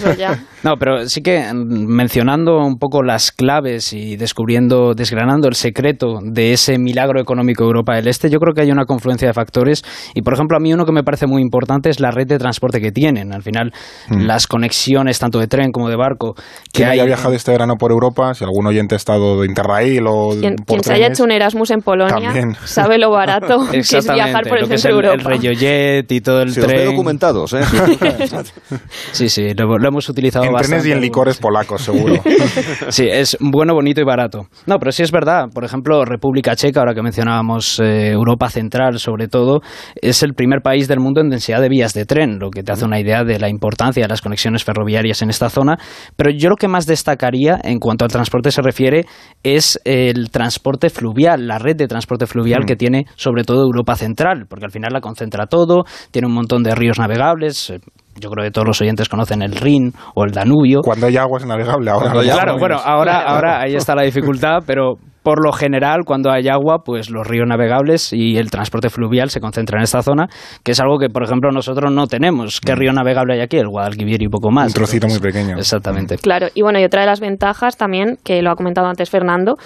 No, 0.63 0.75
pero 0.77 1.07
sí 1.07 1.21
que 1.21 1.41
mm, 1.53 1.85
mencionando 1.87 2.57
un 2.57 2.77
poco 2.77 3.01
las 3.01 3.31
claves 3.31 3.93
y 3.93 4.17
descubriendo, 4.17 4.93
desgranando 4.93 5.47
el 5.47 5.55
secreto 5.55 6.19
de 6.21 6.54
ese 6.54 6.77
milagro 6.77 7.19
económico 7.21 7.63
de 7.63 7.68
Europa 7.68 7.95
del 7.95 8.07
Este, 8.07 8.30
yo 8.30 8.39
creo 8.39 8.54
que 8.54 8.62
hay 8.62 8.71
una 8.71 8.86
confluencia 8.86 9.27
de 9.27 9.33
factores 9.33 9.83
y, 10.13 10.21
por 10.21 10.33
ejemplo, 10.33 10.57
a 10.57 10.60
mí 10.60 10.74
uno 10.74 10.86
que 10.86 10.92
me 10.92 11.04
parece 11.04 11.27
muy 11.27 11.42
importante 11.42 11.89
es 11.89 12.00
la 12.00 12.12
red 12.12 12.27
de 12.27 12.38
transporte 12.38 12.81
que 12.81 12.92
tienen. 12.92 13.33
Al 13.33 13.44
final, 13.44 13.71
mm. 14.10 14.25
las 14.25 14.48
conexiones 14.48 15.19
tanto 15.19 15.39
de 15.39 15.48
tren 15.48 15.71
como 15.71 15.89
de 15.89 15.95
barco. 15.95 16.36
Que 16.74 16.86
haya 16.86 17.06
viajado 17.06 17.33
este 17.33 17.51
verano 17.51 17.75
por 17.75 17.92
Europa, 17.92 18.33
si 18.33 18.44
algún 18.44 18.68
oyente 18.68 18.95
ha 18.95 18.98
estado 18.98 19.42
de 19.42 19.48
Interrail 19.48 20.06
o 20.07 20.30
quien, 20.39 20.56
quien 20.56 20.83
se 20.83 20.94
haya 20.94 21.07
hecho 21.07 21.24
un 21.24 21.31
Erasmus 21.31 21.71
en 21.71 21.81
Polonia 21.81 22.33
sabe 22.65 22.98
lo 22.98 23.12
barato 23.12 23.68
que 23.72 23.80
es 23.80 24.13
viajar 24.13 24.48
por 24.48 24.60
el 24.60 24.68
centro 24.68 24.89
de 24.89 24.95
Europa. 24.95 25.13
El 25.15 25.22
Reyojet 25.22 26.12
y 26.12 26.22
todo 26.22 26.42
el 26.42 26.54
sí, 26.54 26.62
tren. 26.62 26.77
Los 26.77 26.86
documentados, 26.94 27.54
¿eh? 27.54 27.62
sí, 29.12 29.30
sí, 29.30 29.54
lo, 29.54 29.75
hemos 29.75 30.07
utilizado 30.10 30.45
en 30.45 30.54
bastante. 30.54 30.81
trenes 30.81 30.88
y 30.88 30.92
en 30.92 31.01
licores 31.01 31.38
polacos, 31.38 31.83
seguro. 31.83 32.15
sí, 32.89 33.07
es 33.10 33.38
bueno, 33.39 33.74
bonito 33.74 34.01
y 34.01 34.04
barato. 34.04 34.48
No, 34.65 34.77
pero 34.80 34.92
sí 34.92 35.04
es 35.04 35.12
verdad. 35.12 35.48
Por 35.54 35.63
ejemplo, 35.63 36.04
República 36.09 36.56
Checa, 36.56 36.81
ahora 36.81 36.94
que 36.94 37.01
mencionábamos 37.01 37.79
eh, 37.79 38.11
Europa 38.11 38.50
Central 38.50 39.00
sobre 39.00 39.27
todo, 39.27 39.61
es 40.01 40.23
el 40.23 40.33
primer 40.33 40.61
país 40.61 40.88
del 40.88 41.00
mundo 41.00 41.21
en 41.21 41.29
densidad 41.29 41.61
de 41.61 41.69
vías 41.69 41.94
de 41.94 42.06
tren, 42.06 42.39
lo 42.39 42.50
que 42.50 42.63
te 42.63 42.71
hace 42.71 42.85
una 42.85 43.00
idea 43.00 43.23
de 43.23 43.39
la 43.39 43.50
importancia 43.50 44.03
de 44.03 44.09
las 44.09 44.21
conexiones 44.21 44.63
ferroviarias 44.63 45.21
en 45.21 45.29
esta 45.29 45.50
zona. 45.50 45.77
Pero 46.15 46.31
yo 46.31 46.50
lo 46.50 46.56
que 46.56 46.67
más 46.67 46.85
destacaría 46.85 47.59
en 47.63 47.79
cuanto 47.79 48.06
al 48.06 48.11
transporte 48.11 48.51
se 48.51 48.61
refiere 48.61 49.06
es 49.44 49.79
el 49.85 50.31
transporte 50.31 50.89
fluvial, 50.89 51.47
la 51.47 51.59
red 51.59 51.75
de 51.75 51.88
transporte 51.88 52.25
fluvial 52.25 52.65
que 52.65 52.75
mm. 52.75 52.77
tiene 52.77 53.05
sobre 53.15 53.44
todo 53.44 53.63
Europa 53.63 53.95
Central, 53.95 54.45
porque 54.50 54.65
al 54.65 54.71
final 54.71 54.91
la 54.91 55.01
concentra 55.01 55.45
todo, 55.45 55.83
tiene 56.12 56.27
un 56.27 56.33
montón 56.33 56.63
de 56.63 56.75
ríos 56.75 57.00
navegables, 57.00 57.69
eh, 57.69 57.79
yo 58.19 58.29
creo 58.29 58.44
que 58.44 58.51
todos 58.51 58.67
los 58.67 58.81
oyentes 58.81 59.07
conocen 59.07 59.41
el 59.41 59.55
Rin 59.55 59.94
o 60.13 60.25
el 60.25 60.31
Danubio. 60.31 60.81
Cuando 60.83 61.07
hay 61.07 61.17
agua 61.17 61.39
es 61.39 61.45
navegable, 61.45 61.89
ahora 61.89 62.12
Claro, 62.12 62.57
bueno, 62.57 62.77
ahora, 62.83 63.21
ahora 63.21 63.62
ahí 63.62 63.75
está 63.75 63.95
la 63.95 64.03
dificultad, 64.03 64.59
pero 64.65 64.95
por 65.29 65.45
lo 65.45 65.51
general, 65.51 66.05
cuando 66.05 66.31
hay 66.31 66.47
agua, 66.47 66.79
pues 66.83 67.11
los 67.11 67.27
ríos 67.27 67.45
navegables 67.47 68.13
y 68.13 68.37
el 68.37 68.49
transporte 68.49 68.89
fluvial 68.89 69.29
se 69.29 69.39
concentran 69.39 69.81
en 69.81 69.83
esta 69.83 70.01
zona, 70.01 70.25
que 70.63 70.71
es 70.71 70.79
algo 70.79 70.97
que, 70.97 71.07
por 71.07 71.23
ejemplo, 71.23 71.51
nosotros 71.51 71.91
no 71.91 72.07
tenemos. 72.07 72.59
¿Qué 72.59 72.73
río 72.73 72.91
navegable 72.93 73.35
hay 73.35 73.41
aquí? 73.41 73.57
El 73.57 73.67
Guadalquivir 73.67 74.23
y 74.23 74.27
poco 74.27 74.49
más. 74.49 74.69
Un 74.69 74.73
trocito 74.73 75.07
muy 75.07 75.19
pequeño. 75.19 75.55
Exactamente. 75.59 76.17
Claro, 76.17 76.47
y 76.55 76.63
bueno, 76.63 76.79
y 76.79 76.83
otra 76.83 77.01
de 77.01 77.05
las 77.05 77.19
ventajas 77.19 77.77
también, 77.77 78.17
que 78.23 78.41
lo 78.41 78.49
ha 78.49 78.55
comentado 78.55 78.87
antes 78.87 79.11
Fernando, 79.11 79.57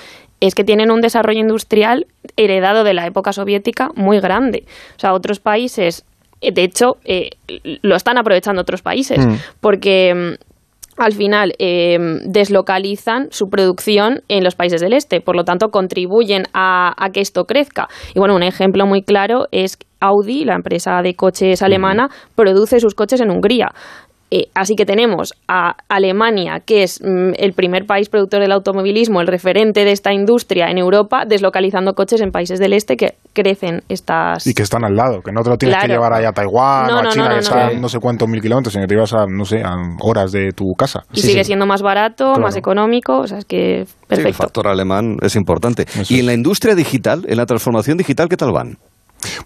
es 0.42 0.54
que 0.54 0.65
tienen 0.65 0.92
un 0.92 1.00
desarrollo 1.00 1.39
industrial 1.39 2.07
heredado 2.36 2.83
de 2.83 2.94
la 2.94 3.07
época 3.07 3.31
soviética 3.31 3.88
muy 3.95 4.19
grande. 4.19 4.65
O 4.98 5.00
sea, 5.00 5.13
otros 5.13 5.39
países 5.39 6.04
eh, 6.42 6.51
de 6.51 6.63
hecho, 6.63 6.98
eh, 7.06 7.30
lo 7.83 7.95
están 7.95 8.18
aprovechando 8.18 8.62
otros 8.62 8.81
países, 8.81 9.25
mm. 9.25 9.36
porque 9.62 10.13
mm, 10.13 10.44
al 10.98 11.13
final 11.13 11.54
eh, 11.60 11.98
deslocalizan 12.25 13.28
su 13.31 13.48
producción 13.48 14.22
en 14.28 14.44
los 14.44 14.56
países 14.56 14.81
del 14.81 14.94
este, 14.94 15.22
por 15.22 15.36
lo 15.36 15.44
tanto 15.44 15.69
contribuyen 15.69 16.44
a, 16.54 16.94
a, 16.98 17.10
que 17.10 17.22
esto 17.22 17.45
crezca. 17.45 17.88
Y 18.13 18.19
bueno, 18.19 18.36
un 18.36 18.44
ejemplo 18.44 18.86
muy 18.86 19.01
claro 19.01 19.45
es 19.51 19.78
Audi, 20.00 20.44
la 20.44 20.56
empresa 20.56 21.01
de 21.01 21.16
coches 21.16 21.62
alemana, 21.62 22.10
produce 22.36 22.80
sus 22.80 22.94
coches 22.94 23.22
en 23.22 23.31
Hungría. 23.31 23.69
Eh, 24.36 24.50
así 24.56 24.76
que 24.76 24.84
tenemos 24.88 25.36
a 25.48 25.76
Alemania, 25.90 26.60
que 26.66 26.82
es 26.82 27.00
mm, 27.04 27.34
el 27.38 27.54
primer 27.54 27.86
país 27.86 28.10
productor 28.10 28.42
del 28.42 28.52
automovilismo, 28.52 29.22
el 29.22 29.28
referente 29.28 29.86
de 29.86 29.92
esta 29.92 30.12
industria 30.12 30.72
en 30.72 30.80
Europa, 30.80 31.26
deslocalizando 31.28 31.94
coches 31.94 32.20
en 32.20 32.32
países 32.32 32.58
del 32.58 32.74
este 32.74 32.98
que 32.98 33.14
crecen 33.34 33.84
estas... 33.90 34.48
Y 34.48 34.56
que 34.56 34.64
están 34.64 34.84
al 34.86 34.96
lado, 34.96 35.22
que 35.22 35.32
no 35.32 35.44
te 35.44 35.52
lo 35.52 35.58
tienes 35.58 35.78
que 35.84 35.88
llevar 35.88 36.14
allá 36.14 36.30
a 36.30 36.34
Taiwán 36.34 36.90
o 36.90 36.98
a 36.98 37.10
China, 37.10 37.30
que 37.30 37.40
está 37.42 37.74
no 37.74 37.88
sé 37.88 38.00
cuántos 38.00 38.28
mil 38.28 38.42
kilómetros, 38.42 38.74
sino 38.74 38.86
que 38.86 38.88
te 38.88 38.96
ibas 38.96 39.13
a, 39.13 39.28
no 39.28 39.46
sé, 39.46 39.62
a 39.62 39.75
horas 40.00 40.32
de 40.32 40.50
tu 40.52 40.74
casa. 40.75 41.04
Y 41.13 41.22
sigue 41.22 41.44
siendo 41.44 41.68
más 41.68 41.84
barato, 41.84 42.34
más 42.40 42.56
económico, 42.56 43.20
o 43.20 43.28
sea, 43.28 43.38
es 43.38 43.46
que 43.46 43.86
perfecto. 44.08 44.30
el 44.30 44.34
factor 44.34 44.68
alemán 44.68 45.18
es 45.22 45.36
importante. 45.36 45.86
y 46.10 46.22
en 46.22 46.25
la 46.25 46.34
industria 46.34 46.74
digital, 46.74 47.24
en 47.28 47.38
la 47.38 47.46
transformación 47.46 48.00
digital, 48.00 48.30
¿qué 48.30 48.38
tal 48.38 48.52
van? 48.52 48.80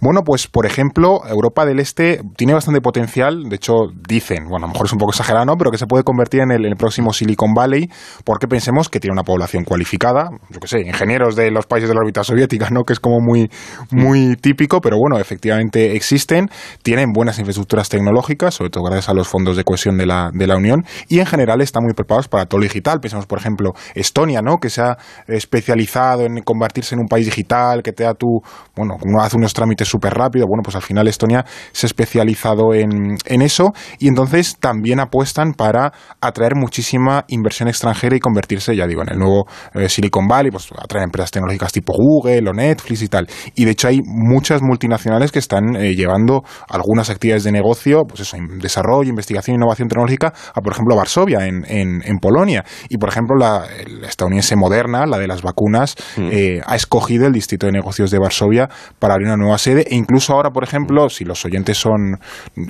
Bueno, 0.01 0.22
pues 0.24 0.48
por 0.48 0.65
ejemplo, 0.65 1.22
Europa 1.27 1.65
del 1.65 1.79
Este 1.79 2.22
tiene 2.36 2.53
bastante 2.53 2.81
potencial, 2.81 3.43
de 3.50 3.55
hecho 3.55 3.74
dicen, 4.07 4.46
bueno, 4.50 4.65
a 4.65 4.67
lo 4.67 4.74
mejor 4.74 4.88
es 4.88 4.93
un 4.93 5.00
poco 5.00 5.12
exagerado, 5.12 5.46
¿no? 5.46 5.55
pero 5.57 5.72
que 5.72 5.77
se 5.77 5.86
puede 5.86 6.03
convertir 6.03 6.41
en 6.41 6.51
el, 6.51 6.75
próximo 6.77 7.12
Silicon 7.12 7.53
Valley, 7.53 7.89
porque 8.24 8.48
pensemos 8.48 8.89
que 8.89 9.00
tiene 9.00 9.13
una 9.13 9.24
población 9.24 9.63
cualificada, 9.63 10.29
yo 10.50 10.60
qué 10.60 10.67
sé, 10.67 10.81
ingenieros 10.81 11.36
de 11.36 11.50
los 11.50 11.65
países 11.65 11.89
de 11.89 11.96
la 11.96 12.01
órbita 12.01 12.24
soviética, 12.24 12.69
¿no? 12.69 12.84
que 12.84 12.93
es 12.93 13.00
como 13.00 13.19
muy, 13.19 13.50
muy 13.91 14.36
típico, 14.36 14.79
pero 14.81 14.98
bueno, 14.98 15.19
efectivamente 15.19 15.96
existen, 15.96 16.50
tienen 16.84 17.12
buenas 17.13 17.39
infraestructuras 17.39 17.89
tecnológicas, 17.89 18.53
sobre 18.53 18.69
todo 18.69 18.84
gracias 18.84 19.10
a 19.10 19.13
los 19.13 19.27
fondos 19.27 19.57
de 19.57 19.63
cohesión 19.63 19.98
de 19.98 20.05
la, 20.05 20.29
de 20.34 20.48
la 20.48 20.55
Unión, 20.55 20.86
y 21.07 21.19
en 21.19 21.25
general 21.25 21.62
están 21.62 21.84
muy 21.84 21.93
preparados 21.93 22.27
para 22.27 22.46
todo 22.46 22.60
lo 22.60 22.63
digital. 22.63 23.00
Pensemos, 23.00 23.25
por 23.25 23.39
ejemplo, 23.39 23.74
Estonia, 23.96 24.41
¿no? 24.41 24.57
que 24.57 24.69
se 24.69 24.81
ha 24.81 24.98
especializado 25.27 26.25
en 26.25 26.41
convertirse 26.43 26.96
en 26.96 27.01
un 27.01 27.07
país 27.07 27.25
digital, 27.25 27.81
que 27.84 27.91
te 27.91 28.03
da 28.03 28.13
tu, 28.13 28.41
bueno, 28.75 28.96
uno 29.03 29.22
hace 29.22 29.38
unos 29.38 29.53
trámite 29.67 29.86
súper 29.86 30.13
rápido. 30.13 30.45
Bueno, 30.47 30.63
pues 30.63 30.75
al 30.75 30.81
final 30.81 31.07
Estonia 31.07 31.45
se 31.71 31.86
ha 31.86 31.88
especializado 31.88 32.74
en, 32.74 33.17
en 33.25 33.41
eso 33.41 33.74
y 34.00 34.07
entonces 34.07 34.57
también 34.59 35.00
apuestan 35.00 35.53
para 35.53 35.91
atraer 36.21 36.55
muchísima 36.55 37.25
inversión 37.27 37.67
extranjera 37.67 38.15
y 38.15 38.19
convertirse, 38.19 38.75
ya 38.75 38.88
digo, 38.88 39.01
en 39.01 39.09
el 39.09 39.19
nuevo 39.19 39.45
eh, 39.74 39.89
Silicon 39.89 40.27
Valley, 40.27 40.51
pues 40.51 40.69
atraer 40.77 41.03
empresas 41.03 41.31
tecnológicas 41.31 41.74
tipo 41.74 41.93
Google 41.93 42.50
o 42.50 42.53
Netflix 42.53 43.01
y 43.01 43.07
tal. 43.09 43.27
Y 43.55 43.65
de 43.65 43.71
hecho 43.71 43.89
hay 43.89 44.00
muchas 44.05 44.62
multinacionales 44.62 45.31
que 45.31 45.39
están 45.39 45.75
eh, 45.75 45.95
llevando 45.95 46.43
algunas 46.69 47.09
actividades 47.09 47.43
de 47.43 47.51
negocio, 47.51 48.03
pues 48.07 48.21
eso, 48.21 48.38
desarrollo, 48.59 49.09
investigación 49.09 49.55
e 49.55 49.57
innovación 49.57 49.89
tecnológica 49.89 50.33
a, 50.53 50.62
por 50.62 50.74
ejemplo, 50.74 50.95
Varsovia, 50.95 51.45
en, 51.45 51.65
en, 51.67 52.17
Polonia. 52.19 52.63
Y, 52.89 52.97
por 52.97 53.09
ejemplo, 53.09 53.36
la, 53.36 53.65
estadounidense 54.07 54.55
Moderna, 54.55 55.05
la 55.05 55.17
de 55.17 55.27
las 55.27 55.41
vacunas, 55.41 55.95
mm. 56.15 56.29
eh, 56.31 56.62
ha 56.65 56.75
escogido 56.75 57.27
el 57.27 57.33
Distrito 57.33 57.67
de 57.67 57.71
Negocios 57.74 58.12
de 58.12 58.19
Varsovia 58.19 58.69
para 59.00 59.13
abrir 59.13 59.27
una 59.27 59.38
nueva 59.38 59.56
nueva 59.57 59.83
sede 59.83 59.85
e 59.89 59.95
incluso 59.95 60.33
ahora, 60.33 60.51
por 60.51 60.63
ejemplo, 60.63 61.09
si 61.09 61.25
los 61.25 61.43
oyentes 61.45 61.77
son 61.77 62.19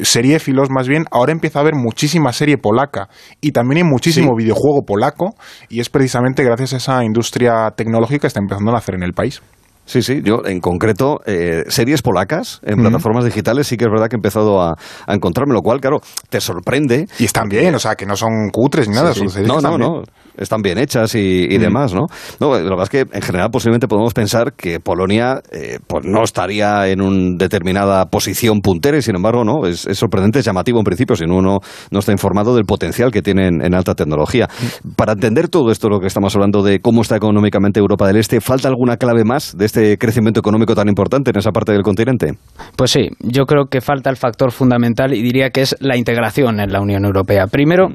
seriéfilos 0.02 0.70
más 0.70 0.88
bien, 0.88 1.06
ahora 1.12 1.32
empieza 1.32 1.60
a 1.60 1.62
haber 1.62 1.76
muchísima 1.76 2.32
serie 2.32 2.58
polaca. 2.58 3.10
Y 3.42 3.52
también 3.52 3.84
hay 3.86 3.90
muchísimo 3.90 4.36
videojuego 4.36 4.84
polaco. 4.86 5.36
Y 5.70 5.80
es 5.80 5.90
precisamente 5.90 6.44
gracias 6.44 6.74
a 6.74 6.78
esa 6.78 7.04
industria 7.04 7.72
tecnológica 7.76 8.22
que 8.22 8.28
está 8.28 8.40
empezando 8.40 8.72
a 8.72 8.76
nacer 8.76 8.96
en 8.96 9.04
el 9.04 9.14
país. 9.14 9.42
Sí, 9.88 10.02
sí, 10.02 10.22
yo 10.22 10.42
en 10.46 10.60
concreto, 10.60 11.22
eh, 11.26 11.64
series 11.70 12.02
polacas 12.02 12.60
en 12.64 12.82
plataformas 12.82 13.24
digitales 13.24 13.68
sí 13.68 13.78
que 13.78 13.86
es 13.86 13.90
verdad 13.90 14.10
que 14.10 14.18
he 14.18 14.20
empezado 14.20 14.62
a, 14.62 14.76
encontrarme, 15.08 15.54
lo 15.54 15.62
cual, 15.62 15.80
claro, 15.80 16.02
te 16.30 16.42
sorprende. 16.42 17.08
Y 17.18 17.24
están 17.24 17.48
bien, 17.48 17.74
o 17.74 17.80
sea, 17.80 17.96
que 17.96 18.06
no 18.06 18.18
son 18.18 18.50
cutres 18.52 18.90
ni 18.90 18.96
nada. 18.96 19.14
Son 19.14 19.28
no, 19.48 19.62
no, 19.62 19.78
no 19.78 20.04
están 20.38 20.62
bien 20.62 20.78
hechas 20.78 21.16
y, 21.16 21.20
y 21.20 21.58
demás, 21.58 21.94
¿no? 21.94 22.08
No, 22.40 22.58
lo 22.58 22.70
que 22.70 22.76
pasa 22.76 22.84
es 22.84 22.90
que 22.90 23.18
en 23.18 23.22
general 23.22 23.50
posiblemente 23.50 23.88
podemos 23.88 24.14
pensar 24.14 24.54
que 24.54 24.80
Polonia 24.80 25.42
eh, 25.52 25.80
pues 25.86 26.06
no 26.06 26.24
estaría 26.24 26.88
en 26.88 27.02
una 27.02 27.38
determinada 27.38 28.06
posición 28.06 28.62
puntera 28.62 28.98
y 28.98 29.02
sin 29.02 29.16
embargo, 29.16 29.44
¿no? 29.44 29.66
Es, 29.66 29.88
sorprendente, 29.94 30.40
es 30.40 30.46
llamativo 30.46 30.80
en 30.80 30.84
principio 30.84 31.16
si 31.16 31.24
uno 31.24 31.60
no 31.92 32.00
está 32.00 32.12
informado 32.12 32.56
del 32.56 32.66
potencial 32.66 33.12
que 33.12 33.22
tienen 33.22 33.62
en 33.62 33.74
alta 33.74 33.96
tecnología. 33.96 34.48
Para 34.96 35.14
entender 35.14 35.50
todo 35.50 35.72
esto, 35.72 35.90
lo 35.90 36.00
que 36.00 36.08
estamos 36.08 36.36
hablando 36.36 36.62
de 36.62 36.80
cómo 36.80 37.02
está 37.02 37.16
económicamente 37.16 37.80
Europa 37.80 38.08
del 38.08 38.18
Este, 38.18 38.42
¿falta 38.42 38.68
alguna 38.68 38.98
clave 38.98 39.24
más 39.24 39.58
de 39.58 39.66
este 39.66 39.77
crecimiento 40.00 40.40
económico 40.40 40.76
tan 40.76 40.88
importante 40.88 41.32
en 41.32 41.38
esa 41.38 41.52
parte 41.52 41.72
del 41.72 41.84
continente? 41.84 42.34
Pues 42.76 42.92
sí, 42.92 43.10
yo 43.20 43.46
creo 43.46 43.66
que 43.66 43.82
falta 43.82 44.10
el 44.10 44.18
factor 44.18 44.52
fundamental 44.52 45.14
y 45.14 45.22
diría 45.22 45.50
que 45.50 45.62
es 45.62 45.76
la 45.80 45.98
integración 45.98 46.60
en 46.60 46.72
la 46.72 46.82
Unión 46.82 47.06
Europea. 47.06 47.48
Primero, 47.48 47.90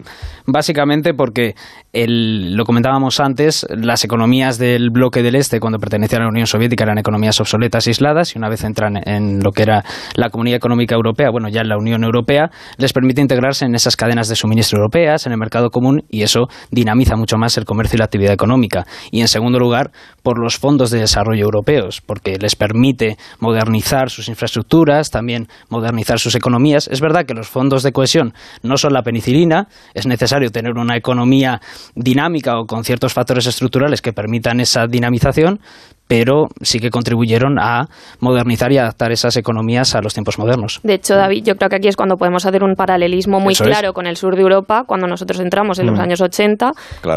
básicamente 0.46 1.14
porque 1.14 1.54
lo 1.92 2.64
comentábamos 2.64 3.20
antes, 3.20 3.66
las 3.70 4.04
economías 4.04 4.58
del 4.58 4.90
bloque 4.90 5.22
del 5.22 5.34
Este, 5.34 5.60
cuando 5.60 5.78
pertenecían 5.78 6.22
a 6.22 6.24
la 6.24 6.30
Unión 6.30 6.46
Soviética, 6.46 6.84
eran 6.84 6.98
economías 6.98 7.38
obsoletas, 7.40 7.86
aisladas, 7.86 8.34
y 8.34 8.38
una 8.38 8.48
vez 8.48 8.64
entran 8.64 8.96
en 9.04 9.40
lo 9.40 9.50
que 9.50 9.62
era 9.62 9.84
la 10.14 10.30
Comunidad 10.30 10.56
Económica 10.56 10.94
Europea, 10.94 11.30
bueno, 11.30 11.48
ya 11.48 11.60
en 11.60 11.68
la 11.68 11.76
Unión 11.76 12.04
Europea, 12.04 12.50
les 12.78 12.92
permite 12.92 13.20
integrarse 13.20 13.66
en 13.66 13.74
esas 13.74 13.96
cadenas 13.96 14.28
de 14.28 14.36
suministro 14.36 14.78
europeas, 14.78 15.26
en 15.26 15.32
el 15.32 15.38
mercado 15.38 15.70
común, 15.70 16.02
y 16.08 16.22
eso 16.22 16.48
dinamiza 16.70 17.16
mucho 17.16 17.36
más 17.36 17.58
el 17.58 17.64
comercio 17.64 17.96
y 17.96 17.98
la 17.98 18.06
actividad 18.06 18.32
económica. 18.32 18.86
Y 19.10 19.20
en 19.20 19.28
segundo 19.28 19.58
lugar, 19.58 19.90
por 20.22 20.38
los 20.38 20.58
fondos 20.58 20.90
de 20.90 21.00
desarrollo 21.00 21.44
europeos, 21.72 22.00
porque 22.00 22.36
les 22.38 22.56
permite 22.56 23.16
modernizar 23.40 24.10
sus 24.10 24.28
infraestructuras, 24.28 25.10
también 25.10 25.48
modernizar 25.68 26.18
sus 26.18 26.34
economías. 26.34 26.88
Es 26.88 27.00
verdad 27.00 27.24
que 27.26 27.34
los 27.34 27.48
fondos 27.48 27.82
de 27.82 27.92
cohesión 27.92 28.32
no 28.62 28.76
son 28.76 28.92
la 28.92 29.02
penicilina, 29.02 29.68
es 29.94 30.06
necesario 30.06 30.50
tener 30.50 30.72
una 30.76 30.96
economía 30.96 31.60
dinámica 31.94 32.58
o 32.58 32.66
con 32.66 32.84
ciertos 32.84 33.12
factores 33.12 33.46
estructurales 33.46 34.02
que 34.02 34.12
permitan 34.12 34.60
esa 34.60 34.86
dinamización, 34.86 35.60
pero 36.08 36.48
sí 36.60 36.78
que 36.78 36.90
contribuyeron 36.90 37.58
a 37.58 37.86
modernizar 38.20 38.70
y 38.72 38.78
adaptar 38.78 39.12
esas 39.12 39.36
economías 39.36 39.94
a 39.94 40.02
los 40.02 40.12
tiempos 40.12 40.38
modernos. 40.38 40.80
De 40.82 40.94
hecho, 40.94 41.14
David, 41.14 41.44
yo 41.44 41.56
creo 41.56 41.70
que 41.70 41.76
aquí 41.76 41.88
es 41.88 41.96
cuando 41.96 42.16
podemos 42.16 42.44
hacer 42.44 42.62
un 42.62 42.74
paralelismo 42.74 43.40
muy 43.40 43.54
claro 43.54 43.92
con 43.92 44.06
el 44.06 44.16
sur 44.16 44.36
de 44.36 44.42
Europa, 44.42 44.84
cuando 44.86 45.06
nosotros 45.06 45.40
entramos 45.40 45.78
en 45.78 45.86
los 45.86 45.98
mm. 45.98 46.02
años 46.02 46.20
80, 46.20 46.72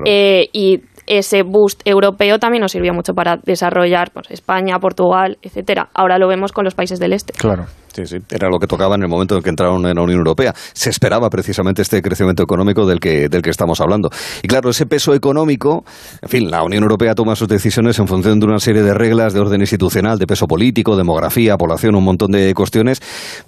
eh, 0.06 0.48
y 0.54 0.80
ese 1.08 1.44
boost 1.44 1.82
europeo 1.86 2.40
también 2.40 2.62
nos 2.62 2.72
sirvió 2.72 2.94
mucho 2.94 3.14
para 3.14 3.38
desarrollar 3.44 4.12
pues, 4.12 4.32
España, 4.32 4.78
Portugal, 4.80 5.38
etcétera. 5.42 5.90
Ahora 5.94 6.18
lo 6.18 6.28
vemos 6.28 6.52
con 6.52 6.64
los 6.64 6.76
países 6.76 7.00
del 7.00 7.14
este. 7.14 7.34
Claro. 7.34 7.66
Sí, 7.96 8.06
sí, 8.06 8.18
era 8.30 8.50
lo 8.50 8.60
que 8.60 8.68
tocaba 8.68 8.96
en 8.96 9.04
el 9.04 9.08
momento 9.08 9.38
en 9.38 9.42
que 9.42 9.50
entraron 9.50 9.86
en 9.86 9.96
la 9.96 10.02
Unión 10.02 10.18
Europea. 10.18 10.54
Se 10.74 10.90
esperaba 10.90 11.30
precisamente 11.30 11.82
este 11.82 12.02
crecimiento 12.02 12.44
económico 12.44 12.86
del 12.86 13.00
que, 13.00 13.30
del 13.30 13.42
que 13.42 13.50
estamos 13.50 13.80
hablando. 13.80 14.10
Y 14.44 14.50
claro, 14.50 14.70
ese 14.70 14.86
peso 14.86 15.14
económico, 15.14 15.86
en 16.22 16.28
fin, 16.28 16.52
la 16.52 16.62
Unión 16.64 16.84
Europea 16.84 17.16
toma 17.16 17.38
sus 17.38 17.48
decisiones 17.48 17.98
en 18.00 18.10
función 18.10 18.42
de 18.42 18.48
una 18.48 18.60
serie 18.60 18.84
de 18.84 18.94
reglas 18.94 19.34
de 19.34 19.40
orden 19.40 19.62
institucional, 19.62 20.20
de 20.20 20.28
peso 20.28 20.46
político, 20.46 20.98
demografía, 20.98 21.56
población, 21.56 21.96
un 21.96 22.04
montón 22.04 22.32
de 22.32 22.54
cuestiones. 22.54 23.02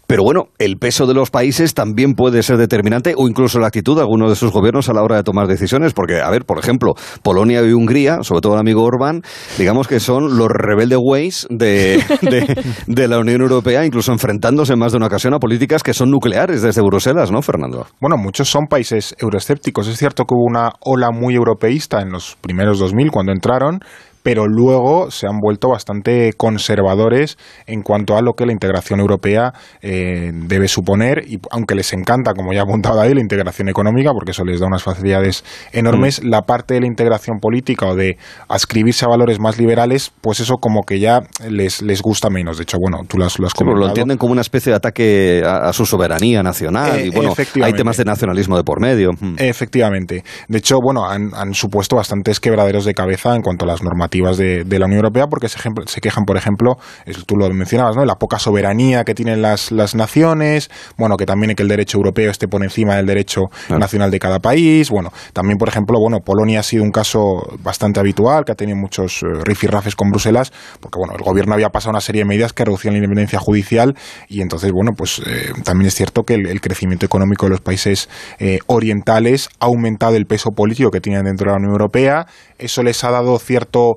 Pero 0.08 0.24
bueno, 0.24 0.48
el 0.60 0.78
peso 0.78 1.08
de 1.08 1.14
los 1.14 1.30
países 1.30 1.74
también 1.74 2.14
puede 2.14 2.42
ser 2.42 2.56
determinante 2.56 3.16
o 3.18 3.28
incluso 3.28 3.60
la 3.60 3.68
actitud 3.68 3.96
de 3.96 4.02
algunos 4.04 4.30
de 4.30 4.38
sus 4.38 4.54
gobiernos 4.54 4.88
a 4.88 4.94
la 4.94 5.04
hora 5.04 5.18
de 5.18 5.24
tomar 5.24 5.48
decisiones. 5.48 5.92
Porque, 5.92 6.22
a 6.22 6.30
ver, 6.30 6.46
por 6.46 6.58
ejemplo, 6.58 6.94
Polonia 7.22 7.62
y 7.64 7.74
Hungría, 7.74 8.20
sobre 8.22 8.40
todo 8.40 8.54
el 8.54 8.62
amigo 8.62 8.84
Orbán, 8.84 9.24
digamos 9.58 9.90
que 9.90 10.00
son 10.00 10.38
los 10.38 10.48
rebelde 10.48 10.96
ways 10.96 11.48
de, 11.50 12.02
de, 12.22 12.64
de 12.88 13.08
la 13.10 13.20
Unión 13.20 13.42
Europea, 13.42 13.86
incluso 13.86 14.14
enfrentando 14.14 14.37
enfrentándose 14.38 14.74
en 14.74 14.80
más 14.80 14.92
de 14.92 14.98
una 14.98 15.08
ocasión 15.08 15.34
a 15.34 15.40
políticas 15.40 15.82
que 15.82 15.96
son 15.96 16.12
nucleares 16.12 16.62
desde 16.62 16.82
Bruselas, 16.84 17.32
¿no, 17.32 17.42
Fernando? 17.42 17.88
Bueno, 18.00 18.18
muchos 18.18 18.48
son 18.48 18.68
países 18.68 19.16
euroescépticos. 19.18 19.88
Es 19.88 19.98
cierto 19.98 20.26
que 20.26 20.36
hubo 20.36 20.46
una 20.46 20.74
ola 20.82 21.10
muy 21.12 21.34
europeísta 21.34 22.02
en 22.02 22.12
los 22.12 22.38
primeros 22.40 22.78
2000 22.78 23.10
cuando 23.10 23.32
entraron, 23.32 23.80
pero 24.28 24.46
luego 24.46 25.10
se 25.10 25.26
han 25.26 25.40
vuelto 25.40 25.70
bastante 25.70 26.34
conservadores 26.36 27.38
en 27.66 27.82
cuanto 27.82 28.18
a 28.18 28.22
lo 28.22 28.34
que 28.34 28.46
la 28.46 28.52
integración 28.52 29.00
europea 29.00 29.54
eh, 29.82 30.32
debe 30.34 30.68
suponer, 30.68 31.24
y 31.26 31.40
aunque 31.50 31.76
les 31.76 31.94
encanta, 31.94 32.34
como 32.34 32.52
ya 32.52 32.60
ha 32.60 32.64
apuntado 32.64 33.00
ahí, 33.00 33.14
la 33.14 33.22
integración 33.22 33.70
económica, 33.70 34.12
porque 34.12 34.32
eso 34.32 34.44
les 34.44 34.60
da 34.60 34.68
unas 34.68 34.84
facilidades 34.84 35.46
enormes, 35.72 36.22
mm. 36.22 36.28
la 36.28 36.42
parte 36.42 36.74
de 36.74 36.82
la 36.82 36.88
integración 36.88 37.40
política 37.40 37.86
o 37.86 37.96
de 37.96 38.18
ascribirse 38.50 39.06
a 39.06 39.08
valores 39.08 39.40
más 39.40 39.60
liberales, 39.60 40.12
pues 40.20 40.42
eso 40.42 40.56
como 40.60 40.82
que 40.84 41.00
ya 41.00 41.22
les, 41.50 41.82
les 41.82 42.02
gusta 42.02 42.30
menos. 42.30 42.58
De 42.58 42.64
hecho, 42.64 42.80
bueno, 42.82 43.06
tú 43.08 43.18
lo 43.18 43.24
has, 43.24 43.40
lo 43.40 43.48
lo 43.76 43.88
entienden 43.88 44.18
como 44.18 44.34
una 44.34 44.42
especie 44.42 44.74
de 44.74 44.76
ataque 44.76 45.42
a, 45.46 45.72
su 45.72 45.86
soberanía 45.86 46.44
nacional, 46.44 47.00
y 47.00 47.12
bueno, 47.12 47.34
hay 47.64 47.72
temas 47.72 47.96
de 47.96 48.04
nacionalismo 48.04 48.58
de 48.58 48.66
por 48.66 48.82
medio. 48.82 49.12
Mm. 49.18 49.36
Efectivamente. 49.38 50.26
De 50.50 50.58
hecho, 50.58 50.80
bueno, 50.84 51.06
han, 51.10 51.32
han 51.34 51.54
supuesto 51.54 51.96
bastantes 51.96 52.42
quebraderos 52.42 52.84
de 52.84 52.94
cabeza 52.94 53.34
en 53.34 53.42
cuanto 53.42 53.64
a 53.64 53.70
las 53.70 53.82
normativas 53.82 54.17
de, 54.38 54.66
la 54.80 54.86
Unión 54.86 55.00
Europea 55.00 55.28
porque 55.28 55.50
se, 55.50 55.60
se 55.86 56.02
quejan, 56.02 56.26
por 56.26 56.38
ejemplo, 56.38 56.78
tú 57.26 57.36
lo 57.36 57.50
mencionabas, 57.50 57.96
¿no? 57.96 58.06
la 58.06 58.16
poca 58.16 58.40
soberanía 58.40 59.04
que 59.04 59.14
tienen 59.14 59.42
las, 59.42 59.72
las 59.72 59.96
naciones, 59.96 60.70
bueno, 60.98 61.18
que 61.18 61.26
también 61.26 61.56
que 61.56 61.64
el 61.64 61.70
derecho 61.70 61.98
europeo 61.98 62.32
esté 62.32 62.48
por 62.48 62.64
encima 62.64 62.96
del 62.96 63.06
derecho 63.06 63.46
nacional 63.70 64.12
de 64.12 64.20
cada 64.20 64.40
país, 64.40 64.90
bueno, 64.90 65.12
también, 65.34 65.58
por 65.58 65.70
ejemplo, 65.70 66.00
bueno, 66.00 66.20
Polonia 66.20 66.60
ha 66.60 66.64
sido 66.64 66.84
un 66.84 66.92
caso 66.92 67.18
bastante 67.60 68.00
habitual, 68.00 68.44
que 68.46 68.52
ha 68.52 68.56
tenido 68.56 68.78
muchos 68.78 69.24
eh, 69.24 69.28
rifirrafes 69.44 69.96
con 69.96 70.10
Bruselas, 70.10 70.52
porque, 70.80 70.98
bueno, 70.98 71.14
el 71.18 71.24
gobierno 71.24 71.54
había 71.54 71.70
pasado 71.70 71.92
una 71.92 72.02
serie 72.02 72.22
de 72.22 72.26
medidas 72.26 72.54
que 72.54 72.66
reducían 72.66 72.94
la 72.94 72.98
independencia 73.00 73.40
judicial 73.40 73.96
y 74.28 74.42
entonces, 74.42 74.72
bueno, 74.72 74.92
pues 74.98 75.20
eh, 75.26 75.52
también 75.64 75.88
es 75.88 75.96
cierto 75.96 76.24
que 76.24 76.36
el, 76.36 76.62
crecimiento 76.62 77.06
económico 77.06 77.46
de 77.46 77.52
los 77.52 77.62
países 77.62 78.10
eh, 78.40 78.60
orientales 78.68 79.50
ha 79.60 79.66
aumentado 79.66 80.16
el 80.16 80.26
peso 80.26 80.52
político 80.52 80.90
que 80.90 81.00
tienen 81.00 81.24
dentro 81.24 81.46
de 81.46 81.52
la 81.52 81.58
Unión 81.58 81.72
Europea, 81.72 82.26
eso 82.58 82.82
les 82.84 83.04
ha 83.04 83.12
dado 83.12 83.38
cierto 83.38 83.97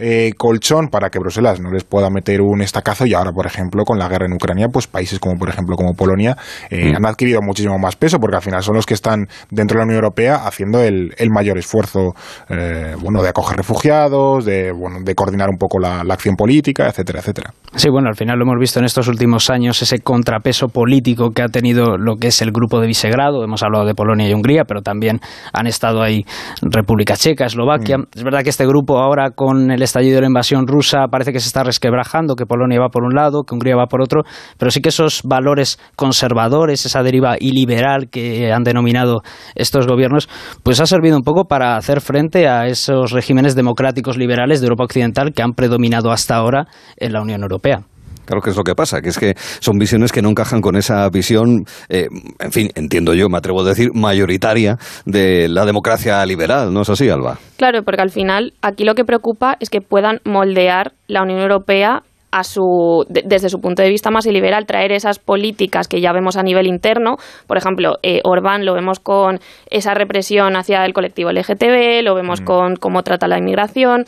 eh, 0.00 0.32
colchón 0.36 0.88
para 0.88 1.10
que 1.10 1.18
Bruselas 1.18 1.60
no 1.60 1.70
les 1.70 1.84
pueda 1.84 2.08
meter 2.08 2.40
un 2.40 2.62
estacazo 2.62 3.04
y 3.04 3.12
ahora, 3.12 3.32
por 3.32 3.46
ejemplo, 3.46 3.84
con 3.84 3.98
la 3.98 4.08
guerra 4.08 4.26
en 4.26 4.32
Ucrania, 4.32 4.68
pues 4.72 4.86
países 4.86 5.18
como, 5.18 5.38
por 5.38 5.50
ejemplo, 5.50 5.76
como 5.76 5.92
Polonia 5.94 6.36
eh, 6.70 6.92
mm. 6.92 6.96
han 6.96 7.06
adquirido 7.06 7.40
muchísimo 7.42 7.78
más 7.78 7.96
peso 7.96 8.18
porque 8.18 8.36
al 8.36 8.42
final 8.42 8.62
son 8.62 8.76
los 8.76 8.86
que 8.86 8.94
están 8.94 9.26
dentro 9.50 9.76
de 9.76 9.80
la 9.80 9.84
Unión 9.84 9.96
Europea 9.96 10.36
haciendo 10.36 10.82
el, 10.82 11.12
mayor 11.30 11.58
esfuerzo, 11.58 12.14
eh, 12.48 12.94
bueno, 13.00 13.22
de 13.22 13.28
acoger 13.28 13.58
refugiados, 13.58 14.44
de, 14.44 14.72
bueno, 14.72 14.98
de 15.04 15.14
coordinar 15.14 15.48
un 15.50 15.58
poco 15.58 15.78
la, 15.78 16.00
acción 16.10 16.34
política, 16.34 16.88
etcétera, 16.88 17.20
etcétera. 17.20 17.52
Sí, 17.76 17.88
bueno, 17.88 18.08
al 18.08 18.16
final 18.16 18.38
lo 18.38 18.44
hemos 18.44 18.58
visto 18.58 18.80
en 18.80 18.84
estos 18.84 19.06
últimos 19.06 19.48
años, 19.48 19.80
ese 19.80 20.00
contrapeso 20.00 20.68
político 20.68 21.30
que 21.30 21.42
ha 21.42 21.48
tenido 21.48 21.96
lo 21.98 22.16
que 22.16 22.28
es 22.28 22.42
el 22.42 22.50
grupo 22.50 22.80
de 22.80 22.88
Visegrado, 22.88 23.44
hemos 23.44 23.62
hablado 23.62 23.84
de 23.84 23.94
Polonia 23.94 24.28
y 24.28 24.32
Hungría, 24.32 24.64
pero 24.64 24.80
también 24.82 25.20
han 25.52 25.66
estado 25.66 26.02
ahí 26.02 26.24
República 26.62 27.16
Checa, 27.16 27.46
Eslovaquia. 27.46 27.98
Mm. 27.98 28.06
Es 28.14 28.24
verdad 28.24 28.42
que 28.42 28.50
este 28.50 28.66
grupo 28.66 28.98
ahora 28.98 29.30
con 29.30 29.70
el 29.70 29.82
estallido 29.90 30.16
de 30.16 30.20
la 30.22 30.28
invasión 30.28 30.66
rusa 30.66 31.08
parece 31.10 31.32
que 31.32 31.40
se 31.40 31.48
está 31.48 31.64
resquebrajando, 31.64 32.36
que 32.36 32.46
Polonia 32.46 32.80
va 32.80 32.88
por 32.88 33.04
un 33.04 33.14
lado, 33.14 33.42
que 33.42 33.54
Hungría 33.54 33.76
va 33.76 33.86
por 33.86 34.00
otro, 34.00 34.22
pero 34.56 34.70
sí 34.70 34.80
que 34.80 34.90
esos 34.90 35.22
valores 35.24 35.78
conservadores, 35.96 36.86
esa 36.86 37.02
deriva 37.02 37.36
iliberal 37.38 38.08
que 38.08 38.52
han 38.52 38.62
denominado 38.62 39.22
estos 39.54 39.86
gobiernos, 39.86 40.28
pues 40.62 40.80
ha 40.80 40.86
servido 40.86 41.16
un 41.16 41.22
poco 41.22 41.44
para 41.44 41.76
hacer 41.76 42.00
frente 42.00 42.48
a 42.48 42.66
esos 42.66 43.10
regímenes 43.10 43.54
democráticos 43.54 44.16
liberales 44.16 44.60
de 44.60 44.66
Europa 44.66 44.84
Occidental 44.84 45.32
que 45.34 45.42
han 45.42 45.52
predominado 45.52 46.12
hasta 46.12 46.36
ahora 46.36 46.66
en 46.96 47.12
la 47.12 47.20
Unión 47.20 47.42
Europea. 47.42 47.82
Claro 48.30 48.42
que 48.42 48.50
es 48.50 48.56
lo 48.56 48.62
que 48.62 48.76
pasa, 48.76 49.00
que 49.00 49.08
es 49.08 49.18
que 49.18 49.34
son 49.58 49.76
visiones 49.76 50.12
que 50.12 50.22
no 50.22 50.28
encajan 50.28 50.60
con 50.60 50.76
esa 50.76 51.08
visión, 51.10 51.64
eh, 51.88 52.06
en 52.38 52.52
fin, 52.52 52.68
entiendo 52.76 53.12
yo, 53.12 53.28
me 53.28 53.36
atrevo 53.36 53.62
a 53.62 53.64
decir, 53.64 53.88
mayoritaria 53.92 54.76
de 55.04 55.48
la 55.48 55.64
democracia 55.64 56.24
liberal, 56.24 56.72
¿no 56.72 56.82
es 56.82 56.90
así, 56.90 57.08
Alba? 57.08 57.38
Claro, 57.56 57.82
porque 57.82 58.02
al 58.02 58.10
final 58.10 58.52
aquí 58.62 58.84
lo 58.84 58.94
que 58.94 59.04
preocupa 59.04 59.56
es 59.58 59.68
que 59.68 59.80
puedan 59.80 60.20
moldear 60.24 60.92
la 61.08 61.22
Unión 61.22 61.40
Europea 61.40 62.04
a 62.30 62.44
su, 62.44 63.04
desde 63.08 63.48
su 63.48 63.58
punto 63.58 63.82
de 63.82 63.88
vista 63.88 64.12
más 64.12 64.26
liberal, 64.26 64.64
traer 64.64 64.92
esas 64.92 65.18
políticas 65.18 65.88
que 65.88 66.00
ya 66.00 66.12
vemos 66.12 66.36
a 66.36 66.44
nivel 66.44 66.68
interno. 66.68 67.16
Por 67.48 67.58
ejemplo, 67.58 67.94
eh, 68.04 68.20
Orbán 68.22 68.64
lo 68.64 68.74
vemos 68.74 69.00
con 69.00 69.40
esa 69.70 69.94
represión 69.94 70.54
hacia 70.56 70.84
el 70.84 70.92
colectivo 70.92 71.32
LGTB, 71.32 72.04
lo 72.04 72.14
vemos 72.14 72.42
mm. 72.42 72.44
con 72.44 72.76
cómo 72.76 73.02
trata 73.02 73.26
la 73.26 73.38
inmigración, 73.38 74.04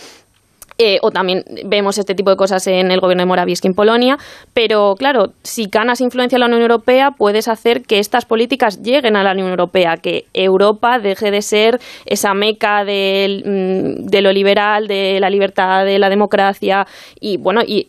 Eh, 0.79 0.99
o 1.03 1.11
también 1.11 1.45
vemos 1.65 1.99
este 1.99 2.15
tipo 2.15 2.31
de 2.31 2.37
cosas 2.37 2.67
en 2.67 2.91
el 2.91 3.01
gobierno 3.01 3.23
de 3.23 3.27
Morawiecki 3.27 3.69
en 3.69 3.75
Polonia, 3.75 4.17
pero 4.55 4.95
claro, 4.97 5.27
si 5.43 5.67
ganas 5.67 6.01
influencia 6.01 6.37
en 6.37 6.41
la 6.41 6.47
Unión 6.47 6.63
Europea, 6.63 7.11
puedes 7.17 7.49
hacer 7.49 7.83
que 7.83 7.99
estas 7.99 8.25
políticas 8.25 8.83
lleguen 8.83 9.17
a 9.17 9.23
la 9.23 9.33
Unión 9.33 9.51
Europea, 9.51 9.97
que 9.97 10.25
Europa 10.33 10.99
deje 10.99 11.31
de 11.31 11.43
ser 11.43 11.79
esa 12.07 12.35
meca 12.35 12.85
de, 12.85 13.43
mm, 13.45 14.07
de 14.07 14.23
lo 14.23 14.33
liberal, 14.33 14.87
de 14.87 15.21
la 15.21 15.31
libertad, 15.31 15.85
de 15.85 15.99
la 15.99 16.09
democracia, 16.09 16.87
y 17.21 17.37
bueno, 17.37 17.61
y, 17.67 17.87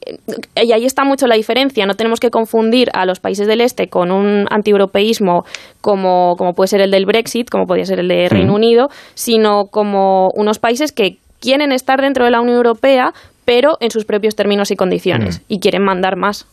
y, 0.61 0.71
ahí 0.71 0.85
está 0.85 1.03
mucho 1.03 1.27
la 1.27 1.35
diferencia, 1.35 1.85
no 1.85 1.95
tenemos 1.95 2.19
que 2.19 2.29
confundir 2.29 2.89
a 2.93 3.05
los 3.05 3.19
países 3.19 3.47
del 3.47 3.61
Este 3.61 3.87
con 3.87 4.11
un 4.11 4.45
antieuropeísmo 4.49 5.45
como, 5.81 6.35
como 6.37 6.53
puede 6.53 6.67
ser 6.67 6.81
el 6.81 6.91
del 6.91 7.05
Brexit, 7.05 7.49
como 7.49 7.65
podría 7.65 7.85
ser 7.85 7.99
el 7.99 8.07
de 8.07 8.27
Reino 8.29 8.53
Unido, 8.53 8.87
sino 9.13 9.65
como 9.71 10.29
unos 10.35 10.59
países 10.59 10.91
que 10.91 11.17
quieren 11.43 11.73
estar 11.73 12.01
dentro 12.01 12.23
de 12.23 12.31
la 12.31 12.39
Unión 12.39 12.55
Europea, 12.55 13.13
pero 13.43 13.77
en 13.81 13.91
sus 13.91 14.05
propios 14.05 14.35
términos 14.37 14.71
y 14.71 14.77
condiciones, 14.77 15.41
y 15.49 15.59
quieren 15.59 15.83
mandar 15.83 16.15
más. 16.15 16.47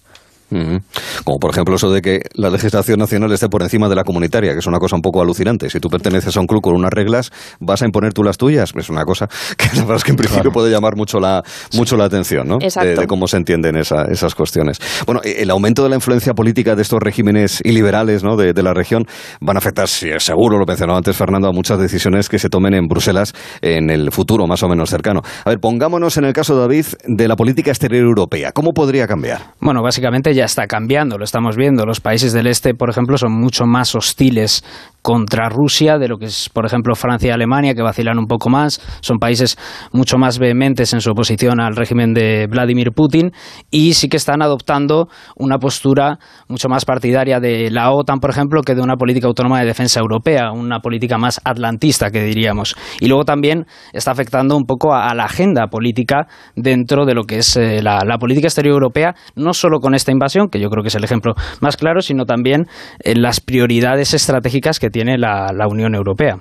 Como 1.25 1.38
por 1.38 1.50
ejemplo 1.50 1.76
eso 1.76 1.90
de 1.90 2.02
que 2.02 2.23
la 2.35 2.50
legislación 2.50 2.99
nacional 2.99 3.33
esté 3.33 3.49
por 3.49 3.62
encima 3.62 3.88
de 3.88 3.95
la 3.95 4.04
comunitaria, 4.04 4.52
que 4.52 4.59
es 4.59 4.66
una 4.66 4.78
cosa 4.78 4.97
un 4.97 5.02
poco 5.02 5.23
alucinante. 5.23 5.71
Si 5.71 5.80
tú 5.80 5.88
perteneces 5.88 6.37
a 6.37 6.40
un 6.40 6.47
club 6.47 6.61
con 6.62 6.75
unas 6.75 6.90
reglas, 6.90 7.30
¿vas 7.61 7.83
a 7.83 7.87
imponer 7.87 8.12
tú 8.12 8.23
las 8.23 8.37
tuyas? 8.37 8.73
Es 8.76 8.90
una 8.90 9.04
cosa 9.04 9.28
que 9.57 9.66
la 9.76 9.83
verdad 9.83 9.97
es 9.97 10.04
que 10.04 10.11
en 10.11 10.16
principio 10.16 10.50
puede 10.50 10.71
llamar 10.71 10.97
mucho 10.97 11.21
la, 11.21 11.42
mucho 11.75 11.97
la 11.97 12.04
atención, 12.04 12.49
¿no? 12.49 12.59
De, 12.59 13.07
cómo 13.07 13.26
se 13.26 13.37
entienden 13.37 13.76
esas 13.76 14.35
cuestiones. 14.35 14.78
Bueno, 15.07 15.21
eh, 15.25 15.37
el 15.38 15.50
aumento 15.50 15.83
de 15.83 15.88
la 15.88 15.97
influencia 15.97 16.35
política 16.35 16.76
de 16.76 16.83
estos 16.83 17.00
regímenes 17.00 17.61
iliberales 17.64 18.23
¿no? 18.23 18.37
de, 18.37 18.61
la 18.61 18.75
región 18.75 19.07
van 19.40 19.57
a 19.57 19.59
afectar, 19.59 19.88
seguro, 19.88 20.59
lo 20.59 20.66
mencionaba 20.66 20.99
antes 20.99 21.16
Fernando, 21.16 21.49
a 21.49 21.52
muchas 21.52 21.78
decisiones 21.78 22.28
que 22.28 22.38
se 22.38 22.49
tomen 22.49 22.75
en 22.75 22.87
Bruselas 22.87 23.33
en 23.62 23.90
el 23.90 24.12
futuro 24.12 24.47
más 24.47 24.62
o 24.62 24.69
menos 24.69 24.90
cercano. 24.90 25.23
A 25.45 25.50
ver, 25.50 25.61
pongámonos 25.61 26.16
en 26.19 26.25
el 26.25 26.33
caso, 26.33 26.57
David, 26.57 26.87
de 27.07 27.28
la 27.28 27.37
política 27.37 27.71
exterior 27.71 28.04
europea. 28.04 28.52
¿Cómo 28.52 28.73
podría 28.73 29.07
cambiar? 29.07 29.54
Bueno, 29.61 29.83
básicamente 29.83 30.35
ya 30.35 30.40
ya 30.41 30.47
está 30.47 30.67
cambiando, 30.67 31.19
lo 31.19 31.25
estamos 31.25 31.57
viendo. 31.57 31.85
Los 31.85 32.01
países 32.01 32.33
del 32.33 32.47
este, 32.47 32.73
por 32.73 32.89
ejemplo, 32.89 33.19
son 33.19 33.33
mucho 33.33 33.67
más 33.67 33.95
hostiles 33.95 34.65
contra 35.03 35.49
Rusia 35.49 35.99
de 35.99 36.09
lo 36.09 36.19
que 36.19 36.27
es, 36.27 36.49
por 36.49 36.67
ejemplo, 36.67 36.95
Francia 36.95 37.29
y 37.29 37.31
Alemania, 37.31 37.75
que 37.75 37.83
vacilan 37.83 38.19
un 38.19 38.27
poco 38.27 38.49
más. 38.49 38.81
Son 39.01 39.19
países 39.19 39.59
mucho 39.93 40.17
más 40.17 40.39
vehementes 40.39 40.93
en 40.95 41.01
su 41.01 41.11
oposición 41.11 41.61
al 41.61 41.77
régimen 41.77 42.15
de 42.15 42.47
Vladimir 42.49 42.93
Putin 42.93 43.33
y 43.71 43.95
sí 43.95 44.09
que 44.09 44.17
están 44.17 44.43
adoptando 44.43 45.09
una 45.37 45.59
postura 45.59 46.19
mucho 46.49 46.69
más 46.69 46.85
partidaria 46.85 47.39
de 47.39 47.71
la 47.71 47.93
OTAN, 47.93 48.19
por 48.19 48.31
ejemplo, 48.31 48.63
que 48.63 48.75
de 48.75 48.81
una 48.81 48.97
política 48.97 49.27
autónoma 49.27 49.61
de 49.61 49.67
defensa 49.67 50.01
europea, 50.01 50.53
una 50.53 50.81
política 50.81 51.19
más 51.19 51.41
atlantista, 51.45 52.11
que 52.11 52.23
diríamos. 52.23 52.75
Y 52.99 53.09
luego 53.09 53.25
también 53.25 53.67
está 53.93 54.13
afectando 54.13 54.57
un 54.57 54.65
poco 54.65 54.95
a, 54.95 55.15
la 55.15 55.25
agenda 55.25 55.67
política 55.67 56.29
dentro 56.55 57.05
de 57.05 57.15
lo 57.15 57.25
que 57.25 57.39
es 57.39 57.57
eh, 57.57 57.83
la, 57.83 58.05
la 58.07 58.17
política 58.19 58.47
exterior 58.47 58.75
europea, 58.75 59.15
no 59.35 59.53
solo 59.53 59.81
con 59.81 59.95
esta 59.95 60.13
invasión, 60.13 60.30
que 60.51 60.61
yo 60.61 60.69
creo 60.69 60.83
que 60.83 60.89
es 60.89 60.95
el 60.95 61.05
ejemplo 61.05 61.35
más 61.61 61.77
claro, 61.77 62.01
sino 62.01 62.25
también 62.25 62.67
en 63.01 63.23
las 63.23 63.41
prioridades 63.41 64.15
estratégicas 64.15 64.79
que 64.79 64.91
tiene 64.91 65.19
la, 65.19 65.51
Unión 65.71 65.95
Europea. 65.95 66.39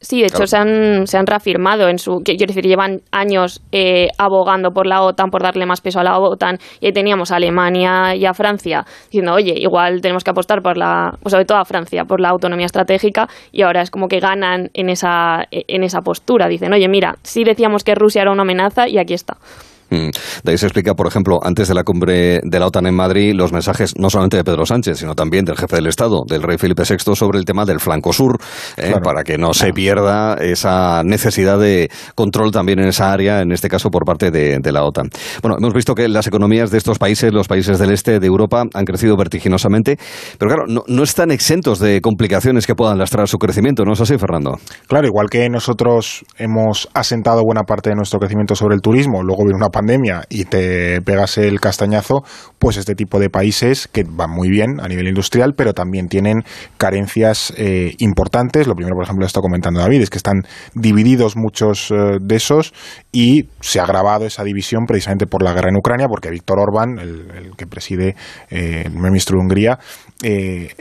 Sí, 0.00 0.20
de 0.20 0.26
hecho 0.26 0.46
se, 0.46 0.56
han, 0.56 1.06
se 1.06 1.16
han 1.16 1.26
reafirmado 1.26 1.88
en 1.88 1.98
su. 1.98 2.20
Quiero 2.22 2.46
decir, 2.46 2.64
llevan 2.64 3.00
años 3.10 3.62
eh, 3.72 4.08
abogando 4.18 4.70
por 4.70 4.86
la 4.86 5.00
OTAN, 5.00 5.30
por 5.30 5.42
darle 5.42 5.64
más 5.64 5.80
peso 5.80 5.98
a 5.98 6.04
la 6.04 6.18
OTAN. 6.18 6.58
Y 6.80 6.86
ahí 6.86 6.92
teníamos 6.92 7.32
a 7.32 7.36
Alemania 7.36 8.14
y 8.14 8.26
a 8.26 8.34
Francia 8.34 8.84
diciendo, 9.06 9.32
oye, 9.32 9.54
igual 9.56 10.02
tenemos 10.02 10.22
que 10.22 10.30
apostar 10.30 10.60
por 10.60 10.76
la. 10.76 11.16
Pues 11.22 11.32
sobre 11.32 11.46
todo 11.46 11.56
a 11.56 11.64
Francia, 11.64 12.04
por 12.04 12.20
la 12.20 12.28
autonomía 12.28 12.66
estratégica. 12.66 13.28
Y 13.50 13.62
ahora 13.62 13.80
es 13.80 13.90
como 13.90 14.06
que 14.08 14.20
ganan 14.20 14.70
en 14.74 14.90
esa, 14.90 15.46
en 15.50 15.82
esa 15.82 16.02
postura. 16.02 16.48
Dicen, 16.48 16.72
oye, 16.74 16.88
mira, 16.88 17.14
sí 17.22 17.42
decíamos 17.42 17.82
que 17.82 17.94
Rusia 17.94 18.22
era 18.22 18.30
una 18.30 18.42
amenaza 18.42 18.88
y 18.88 18.98
aquí 18.98 19.14
está. 19.14 19.38
Mm. 19.90 20.10
De 20.42 20.52
ahí 20.52 20.58
se 20.58 20.66
explica, 20.66 20.94
por 20.94 21.06
ejemplo, 21.06 21.40
antes 21.42 21.68
de 21.68 21.74
la 21.74 21.84
cumbre 21.84 22.40
de 22.42 22.58
la 22.58 22.66
OTAN 22.66 22.86
en 22.86 22.94
Madrid, 22.94 23.34
los 23.34 23.52
mensajes 23.52 23.94
no 23.98 24.10
solamente 24.10 24.36
de 24.36 24.44
Pedro 24.44 24.66
Sánchez, 24.66 24.98
sino 24.98 25.14
también 25.14 25.44
del 25.44 25.56
jefe 25.56 25.76
del 25.76 25.86
Estado, 25.86 26.22
del 26.26 26.42
rey 26.42 26.58
Felipe 26.58 26.82
VI, 26.88 27.14
sobre 27.14 27.38
el 27.38 27.44
tema 27.44 27.64
del 27.64 27.80
flanco 27.80 28.12
sur, 28.12 28.38
eh, 28.76 28.94
para 29.02 29.22
que 29.22 29.38
no 29.38 29.54
se 29.54 29.72
pierda 29.72 30.34
esa 30.34 31.02
necesidad 31.04 31.58
de 31.58 31.90
control 32.14 32.50
también 32.50 32.78
en 32.80 32.88
esa 32.88 33.12
área, 33.12 33.40
en 33.40 33.52
este 33.52 33.68
caso 33.68 33.90
por 33.90 34.04
parte 34.04 34.30
de, 34.30 34.72
la 34.72 34.84
OTAN. 34.84 35.08
Bueno, 35.40 35.56
hemos 35.58 35.72
visto 35.72 35.94
que 35.94 36.08
las 36.08 36.26
economías 36.26 36.70
de 36.70 36.78
estos 36.78 36.98
países, 36.98 37.32
los 37.32 37.46
países 37.46 37.78
del 37.78 37.92
este 37.92 38.18
de 38.18 38.26
Europa, 38.26 38.64
han 38.72 38.84
crecido 38.84 39.16
vertiginosamente, 39.16 39.98
pero 40.38 40.52
claro, 40.52 40.64
no, 40.66 40.82
no 40.88 41.02
están 41.02 41.30
exentos 41.30 41.78
de 41.78 42.00
complicaciones 42.00 42.66
que 42.66 42.74
puedan 42.74 42.98
lastrar 42.98 43.28
su 43.28 43.38
crecimiento, 43.38 43.84
¿no 43.84 43.92
es 43.92 44.00
así, 44.00 44.18
Fernando? 44.18 44.58
Claro, 44.88 45.06
igual 45.06 45.28
que 45.30 45.48
nosotros 45.48 46.24
hemos 46.38 46.88
asentado 46.94 47.42
buena 47.44 47.62
parte 47.62 47.90
de 47.90 47.96
nuestro 47.96 48.18
crecimiento 48.18 48.54
sobre 48.54 48.74
el 48.74 48.80
turismo, 48.80 49.22
luego 49.22 49.44
viene 49.44 49.56
una 49.56 49.68
pandemia 49.74 50.22
y 50.30 50.44
te 50.44 51.02
pegas 51.02 51.36
el 51.36 51.60
castañazo, 51.60 52.22
pues 52.60 52.76
este 52.76 52.94
tipo 52.94 53.18
de 53.18 53.28
países 53.28 53.88
que 53.88 54.04
van 54.08 54.30
muy 54.30 54.48
bien 54.48 54.80
a 54.80 54.86
nivel 54.86 55.08
industrial, 55.08 55.54
pero 55.56 55.72
también 55.74 56.06
tienen 56.06 56.44
carencias 56.78 57.52
eh, 57.56 57.94
importantes. 57.98 58.68
Lo 58.68 58.74
primero, 58.74 58.94
por 58.94 59.04
ejemplo, 59.04 59.26
está 59.26 59.40
comentando 59.40 59.80
David, 59.80 60.02
es 60.02 60.10
que 60.10 60.18
están 60.18 60.42
divididos 60.74 61.36
muchos 61.36 61.90
eh, 61.90 62.18
de 62.22 62.36
esos 62.36 62.72
y 63.10 63.48
se 63.60 63.80
ha 63.80 63.82
agravado 63.82 64.26
esa 64.26 64.44
división 64.44 64.86
precisamente 64.86 65.26
por 65.26 65.42
la 65.42 65.52
guerra 65.52 65.70
en 65.70 65.76
Ucrania, 65.76 66.06
porque 66.08 66.30
Víctor 66.30 66.60
Orbán, 66.60 66.98
el, 67.00 67.50
que 67.56 67.66
preside 67.66 68.14
eh, 68.50 68.84
el 68.86 68.92
ministro 68.92 69.36
de 69.36 69.42
Hungría, 69.42 69.78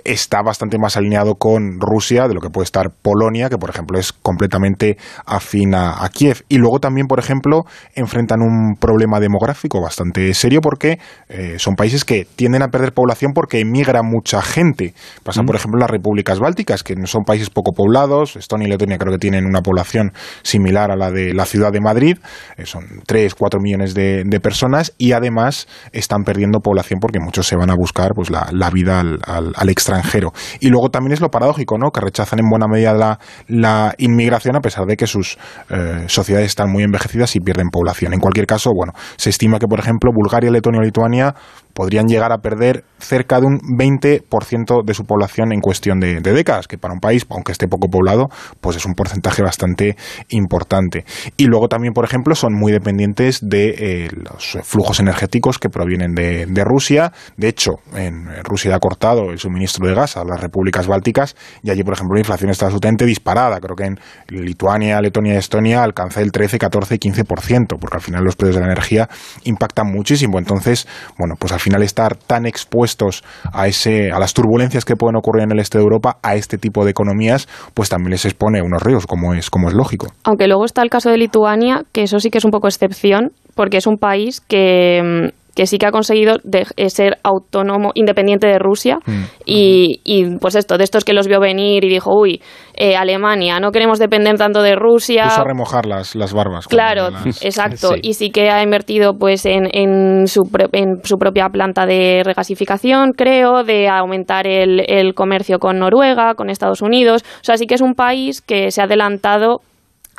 está 0.06 0.42
bastante 0.42 0.78
más 0.78 0.96
alineado 0.96 1.36
con 1.36 1.82
Rusia 1.82 2.30
de 2.30 2.34
lo 2.34 2.40
que 2.40 2.50
puede 2.50 2.64
estar 2.64 2.92
Polonia, 3.02 3.50
que 3.50 3.58
por 3.58 3.70
ejemplo 3.70 4.00
es 4.00 4.14
completamente 4.14 4.96
afín 5.26 5.76
a 5.76 6.08
Kiev. 6.14 6.46
Y 6.48 6.60
luego 6.60 6.80
también, 6.80 7.08
por 7.08 7.20
ejemplo, 7.20 7.64
enfrentan 7.94 8.42
un 8.42 8.76
problema 8.84 9.22
demográfico 9.22 9.82
bastante 9.82 10.34
serio 10.34 10.60
porque 10.62 11.00
eh, 11.30 11.56
son 11.58 11.76
países 11.76 12.04
que 12.04 12.28
tienden 12.36 12.64
a 12.64 12.68
perder 12.68 12.92
población 12.92 13.32
porque 13.34 13.62
emigra 13.62 14.02
mucha 14.04 14.42
gente. 14.42 14.94
Pasa, 15.24 15.42
mm. 15.42 15.46
por 15.46 15.56
ejemplo, 15.56 15.78
en 15.78 15.84
las 15.84 15.90
repúblicas 15.90 16.40
bálticas, 16.40 16.84
que 16.84 16.94
son 17.06 17.24
países 17.24 17.50
poco 17.50 17.72
poblados. 17.72 18.36
Estonia 18.36 18.68
y 18.68 18.72
Letonia 18.72 18.98
creo 18.98 19.14
que 19.14 19.20
tienen 19.20 19.46
una 19.46 19.62
población 19.62 20.12
similar 20.42 20.92
a 20.92 20.98
la 20.98 21.12
de 21.12 21.34
la 21.34 21.46
ciudad 21.46 21.72
de 21.72 21.80
Madrid. 21.80 22.18
Eh, 22.58 22.66
son 22.66 22.84
3, 23.08 23.36
4 23.36 23.62
millones 23.62 23.94
de, 23.94 24.40
personas 24.44 24.94
y 24.98 25.14
además 25.14 25.68
están 25.94 26.24
perdiendo 26.24 26.60
población 26.60 27.00
porque 27.00 27.20
muchos 27.20 27.48
se 27.48 27.56
van 27.56 27.70
a 27.70 27.76
buscar 27.76 28.12
pues 28.14 28.30
la, 28.30 28.70
vida 28.70 29.00
al, 29.00 29.70
extranjero. 29.70 30.34
Y 30.60 30.68
luego 30.68 30.90
también 30.90 31.14
es 31.14 31.22
lo 31.22 31.30
paradójico, 31.30 31.78
¿no? 31.78 31.92
Que 31.92 32.02
rechazan 32.02 32.40
en 32.40 32.50
buena 32.50 32.68
medida 32.68 32.94
la, 32.94 33.20
la 33.48 33.96
inmigración 33.98 34.58
a 34.58 34.60
pesar 34.60 34.86
de 34.86 34.98
que 34.98 35.08
sus 35.08 35.38
eh, 35.70 36.04
sociedades 36.08 36.48
están 36.48 36.70
muy 36.70 36.84
envejecidas 36.84 37.38
y 37.38 37.40
pierden 37.40 37.70
población. 37.70 38.14
En 38.14 38.20
cualquier 38.20 38.48
caso, 38.48 38.73
bueno, 38.74 38.94
se 39.18 39.30
estima 39.30 39.60
que, 39.60 39.68
por 39.68 39.80
ejemplo, 39.80 40.12
Bulgaria, 40.14 40.52
Letonia 40.52 40.82
Lituania 40.82 41.36
podrían 41.74 42.08
llegar 42.08 42.32
a 42.32 42.38
perder 42.38 42.84
cerca 43.00 43.40
de 43.40 43.48
un 43.48 43.60
20% 43.60 44.84
de 44.86 44.94
su 44.94 45.06
población 45.06 45.52
en 45.52 45.60
cuestión 45.60 46.00
de, 46.00 46.22
décadas, 46.22 46.68
que 46.68 46.78
para 46.78 46.94
un 46.94 47.00
país, 47.00 47.26
aunque 47.30 47.52
esté 47.52 47.68
poco 47.68 47.90
poblado, 47.90 48.30
pues 48.62 48.78
es 48.78 48.86
un 48.86 48.94
porcentaje 48.94 49.42
bastante 49.42 49.98
importante. 50.30 51.06
Y 51.38 51.46
luego 51.46 51.68
también, 51.68 51.94
por 51.94 52.06
ejemplo, 52.06 52.36
son 52.36 52.54
muy 52.54 52.72
dependientes 52.72 53.40
de 53.42 53.76
eh, 53.78 54.10
los 54.12 54.58
flujos 54.64 55.00
energéticos 55.00 55.60
que 55.60 55.70
provienen 55.70 56.14
de, 56.14 56.64
Rusia. 56.64 57.12
De 57.36 57.50
hecho, 57.50 57.74
en 57.94 58.28
Rusia 58.44 58.74
ha 58.76 58.80
cortado 58.80 59.32
el 59.32 59.40
suministro 59.40 59.86
de 59.86 59.94
gas 59.94 60.16
a 60.16 60.24
las 60.24 60.40
repúblicas 60.40 60.88
bálticas 60.88 61.36
y 61.62 61.72
allí, 61.72 61.84
por 61.84 61.94
ejemplo, 61.94 62.16
la 62.16 62.22
inflación 62.22 62.52
está 62.52 62.68
absolutamente 62.68 63.06
disparada. 63.06 63.60
Creo 63.60 63.76
que 63.76 63.84
en 63.84 64.00
Lituania, 64.30 65.02
Letonia 65.02 65.34
y 65.34 65.38
Estonia 65.38 65.84
alcanza 65.84 66.22
el 66.22 66.32
13, 66.32 66.58
14 66.58 66.96
y 66.96 66.98
15%, 67.00 67.78
porque 67.80 67.98
al 67.98 68.02
final 68.02 68.24
los 68.24 68.38
precios 68.38 68.56
de 68.56 68.62
la 68.62 68.68
energía 68.68 69.10
impactan 69.44 69.92
muchísimo. 69.92 70.40
Entonces, 70.40 70.88
bueno, 71.18 71.36
pues 71.38 71.52
al 71.52 71.60
final 71.64 71.82
estar 71.82 72.16
tan 72.16 72.46
expuestos 72.46 73.24
a, 73.52 73.68
ese, 73.68 74.12
a 74.12 74.20
las 74.20 74.34
turbulencias 74.34 74.86
que 74.86 74.96
pueden 74.96 75.16
ocurrir 75.16 75.44
en 75.44 75.52
el 75.52 75.60
este 75.60 75.78
de 75.80 75.84
Europa, 75.84 76.18
a 76.22 76.36
este 76.36 76.58
tipo 76.58 76.86
de 76.86 76.92
economías, 76.92 77.48
pues 77.74 77.90
también 77.90 78.12
les 78.12 78.26
expone 78.26 78.62
unos 78.62 78.84
ríos, 78.84 79.08
como 79.08 79.34
es, 79.34 79.50
como 79.50 79.70
es 79.70 79.74
lógico. 79.74 80.08
Aunque 80.24 80.48
luego 80.48 80.66
está 80.66 80.84
el 80.84 80.90
caso 80.90 81.10
de 81.10 81.18
Lituania, 81.18 81.84
que 81.92 82.04
eso 82.04 82.20
sí 82.20 82.30
que 82.30 82.38
es 82.38 82.46
un 82.46 82.52
poco 82.52 82.68
excepción, 82.68 83.32
porque 83.56 83.78
es 83.78 83.88
un 83.88 83.98
país 83.98 84.42
que 84.42 85.02
mm, 85.02 85.43
que 85.56 85.68
sí 85.68 85.78
que 85.78 85.86
ha 85.86 85.92
conseguido 85.92 86.38
de, 86.44 86.66
eh, 86.78 86.90
ser 86.90 87.18
autónomo, 87.24 87.92
independiente 87.94 88.48
de 88.48 88.60
Rusia. 88.60 88.98
Mm. 89.06 89.24
Y, 89.46 90.02
y, 90.04 90.38
pues 90.38 90.56
esto, 90.56 90.78
de 90.78 90.84
estos 90.84 91.06
que 91.06 91.14
los 91.14 91.28
vio 91.28 91.40
venir 91.40 91.84
y 91.86 91.90
dijo, 91.90 92.12
uy, 92.14 92.42
eh, 92.74 92.96
Alemania, 92.96 93.60
no 93.60 93.72
queremos 93.72 94.00
depender 94.00 94.38
tanto 94.38 94.62
de 94.62 94.76
Rusia. 94.76 95.26
Puso 95.26 95.42
a 95.42 95.46
remojar 95.46 95.86
las, 95.86 96.16
las 96.16 96.34
barbas. 96.34 96.68
Claro, 96.68 97.10
exacto. 97.42 97.94
Y 98.02 98.14
sí 98.14 98.32
que 98.32 98.50
ha 98.50 98.64
invertido 98.64 99.14
pues 99.18 99.46
en, 99.46 99.68
en, 99.72 100.28
su, 100.28 100.42
en 100.72 101.04
su 101.04 101.18
propia 101.18 101.50
planta 101.50 101.86
de 101.86 102.22
regasificación, 102.24 103.12
creo, 103.12 103.64
de 103.64 103.88
aumentar 103.90 104.48
el, 104.48 104.84
el 104.88 105.14
comercio 105.14 105.60
con 105.60 105.80
Noruega, 105.80 106.34
con 106.36 106.50
Estados 106.50 106.82
Unidos. 106.82 107.24
O 107.42 107.44
sea, 107.44 107.58
sí 107.58 107.68
que 107.68 107.76
es 107.76 107.82
un 107.82 107.94
país 107.94 108.42
que 108.42 108.72
se 108.72 108.82
ha 108.82 108.86
adelantado 108.86 109.62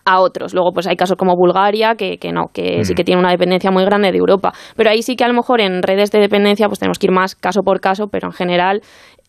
a 0.04 0.20
otros. 0.20 0.54
Luego, 0.54 0.72
pues 0.72 0.86
hay 0.86 0.96
casos 0.96 1.16
como 1.16 1.34
Bulgaria, 1.36 1.94
que, 1.94 2.18
que 2.18 2.32
no, 2.32 2.48
que 2.52 2.84
sí 2.84 2.92
mm. 2.92 2.96
que 2.96 3.04
tiene 3.04 3.20
una 3.20 3.30
dependencia 3.30 3.70
muy 3.70 3.84
grande 3.84 4.12
de 4.12 4.18
Europa. 4.18 4.52
Pero 4.76 4.90
ahí 4.90 5.02
sí 5.02 5.16
que 5.16 5.24
a 5.24 5.28
lo 5.28 5.34
mejor 5.34 5.60
en 5.60 5.82
redes 5.82 6.10
de 6.10 6.20
dependencia, 6.20 6.66
pues 6.68 6.78
tenemos 6.78 6.98
que 6.98 7.06
ir 7.06 7.12
más 7.12 7.34
caso 7.34 7.62
por 7.62 7.80
caso, 7.80 8.08
pero 8.08 8.28
en 8.28 8.32
general 8.32 8.80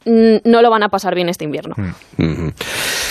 no 0.05 0.61
lo 0.61 0.69
van 0.69 0.83
a 0.83 0.89
pasar 0.89 1.15
bien 1.15 1.29
este 1.29 1.45
invierno. 1.45 1.75
Mm. 2.17 2.49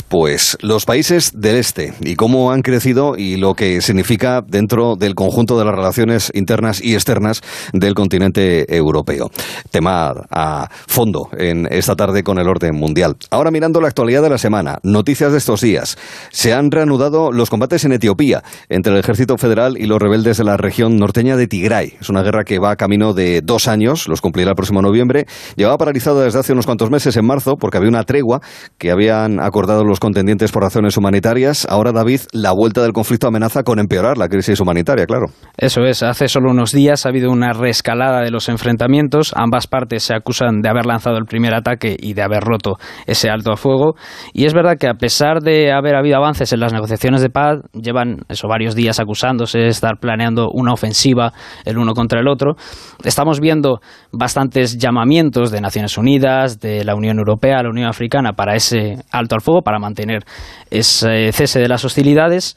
Pues 0.08 0.56
los 0.60 0.84
países 0.84 1.32
del 1.34 1.56
este 1.56 1.94
y 2.00 2.14
cómo 2.14 2.52
han 2.52 2.62
crecido 2.62 3.16
y 3.16 3.36
lo 3.36 3.54
que 3.54 3.80
significa 3.80 4.42
dentro 4.46 4.94
del 4.96 5.14
conjunto 5.14 5.58
de 5.58 5.64
las 5.64 5.74
relaciones 5.74 6.30
internas 6.34 6.82
y 6.82 6.94
externas 6.94 7.42
del 7.72 7.94
continente 7.94 8.76
europeo. 8.76 9.30
Tema 9.70 10.12
a 10.30 10.68
fondo 10.86 11.28
en 11.36 11.66
esta 11.70 11.96
tarde 11.96 12.22
con 12.22 12.38
el 12.38 12.48
orden 12.48 12.74
mundial. 12.76 13.16
Ahora 13.30 13.50
mirando 13.50 13.80
la 13.80 13.88
actualidad 13.88 14.22
de 14.22 14.30
la 14.30 14.38
semana, 14.38 14.78
noticias 14.82 15.32
de 15.32 15.38
estos 15.38 15.60
días. 15.60 15.98
Se 16.30 16.52
han 16.52 16.70
reanudado 16.70 17.32
los 17.32 17.50
combates 17.50 17.84
en 17.84 17.92
Etiopía 17.92 18.42
entre 18.68 18.92
el 18.92 18.98
ejército 18.98 19.36
federal 19.36 19.76
y 19.78 19.86
los 19.86 20.00
rebeldes 20.00 20.38
de 20.38 20.44
la 20.44 20.56
región 20.56 20.96
norteña 20.96 21.36
de 21.36 21.46
Tigray. 21.46 21.94
Es 22.00 22.08
una 22.08 22.22
guerra 22.22 22.44
que 22.44 22.58
va 22.58 22.72
a 22.72 22.76
camino 22.76 23.14
de 23.14 23.40
dos 23.42 23.68
años, 23.68 24.08
los 24.08 24.20
cumplirá 24.20 24.50
el 24.50 24.56
próximo 24.56 24.82
noviembre. 24.82 25.26
Llevaba 25.56 25.78
paralizado 25.78 26.20
desde 26.20 26.38
hace 26.38 26.52
unos 26.52 26.66
cuantos 26.66 26.83
meses 26.90 27.16
en 27.16 27.26
marzo 27.26 27.56
porque 27.56 27.78
había 27.78 27.88
una 27.88 28.04
tregua 28.04 28.40
que 28.78 28.90
habían 28.90 29.40
acordado 29.40 29.84
los 29.84 30.00
contendientes 30.00 30.52
por 30.52 30.62
razones 30.62 30.96
humanitarias. 30.96 31.66
Ahora, 31.68 31.92
David, 31.92 32.20
la 32.32 32.52
vuelta 32.52 32.82
del 32.82 32.92
conflicto 32.92 33.28
amenaza 33.28 33.62
con 33.62 33.78
empeorar 33.78 34.18
la 34.18 34.28
crisis 34.28 34.60
humanitaria, 34.60 35.06
claro. 35.06 35.26
Eso 35.56 35.82
es, 35.82 36.02
hace 36.02 36.28
solo 36.28 36.50
unos 36.50 36.72
días 36.72 37.06
ha 37.06 37.08
habido 37.08 37.30
una 37.30 37.52
reescalada 37.52 38.20
de 38.20 38.30
los 38.30 38.48
enfrentamientos. 38.48 39.32
Ambas 39.36 39.66
partes 39.66 40.02
se 40.02 40.14
acusan 40.14 40.60
de 40.60 40.68
haber 40.68 40.86
lanzado 40.86 41.16
el 41.16 41.24
primer 41.24 41.54
ataque 41.54 41.96
y 41.98 42.14
de 42.14 42.22
haber 42.22 42.42
roto 42.42 42.76
ese 43.06 43.30
alto 43.30 43.52
a 43.52 43.56
fuego. 43.56 43.94
Y 44.32 44.46
es 44.46 44.54
verdad 44.54 44.76
que 44.78 44.88
a 44.88 44.94
pesar 44.94 45.40
de 45.40 45.72
haber 45.72 45.96
habido 45.96 46.16
avances 46.16 46.52
en 46.52 46.60
las 46.60 46.72
negociaciones 46.72 47.22
de 47.22 47.30
paz, 47.30 47.58
llevan 47.72 48.18
eso 48.28 48.48
varios 48.48 48.74
días 48.74 49.00
acusándose 49.00 49.58
de 49.58 49.68
estar 49.68 49.98
planeando 50.00 50.48
una 50.52 50.72
ofensiva 50.72 51.32
el 51.64 51.78
uno 51.78 51.94
contra 51.94 52.20
el 52.20 52.28
otro. 52.28 52.56
Estamos 53.04 53.40
viendo 53.40 53.80
bastantes 54.12 54.78
llamamientos 54.78 55.50
de 55.50 55.60
Naciones 55.60 55.96
Unidas, 55.98 56.60
de 56.60 56.73
la 56.82 56.94
Unión 56.96 57.18
Europea, 57.18 57.62
la 57.62 57.68
Unión 57.68 57.88
Africana 57.88 58.32
para 58.32 58.56
ese 58.56 58.96
alto 59.12 59.34
al 59.34 59.42
fuego, 59.42 59.62
para 59.62 59.78
mantener 59.78 60.24
ese 60.70 61.30
cese 61.32 61.60
de 61.60 61.68
las 61.68 61.84
hostilidades 61.84 62.56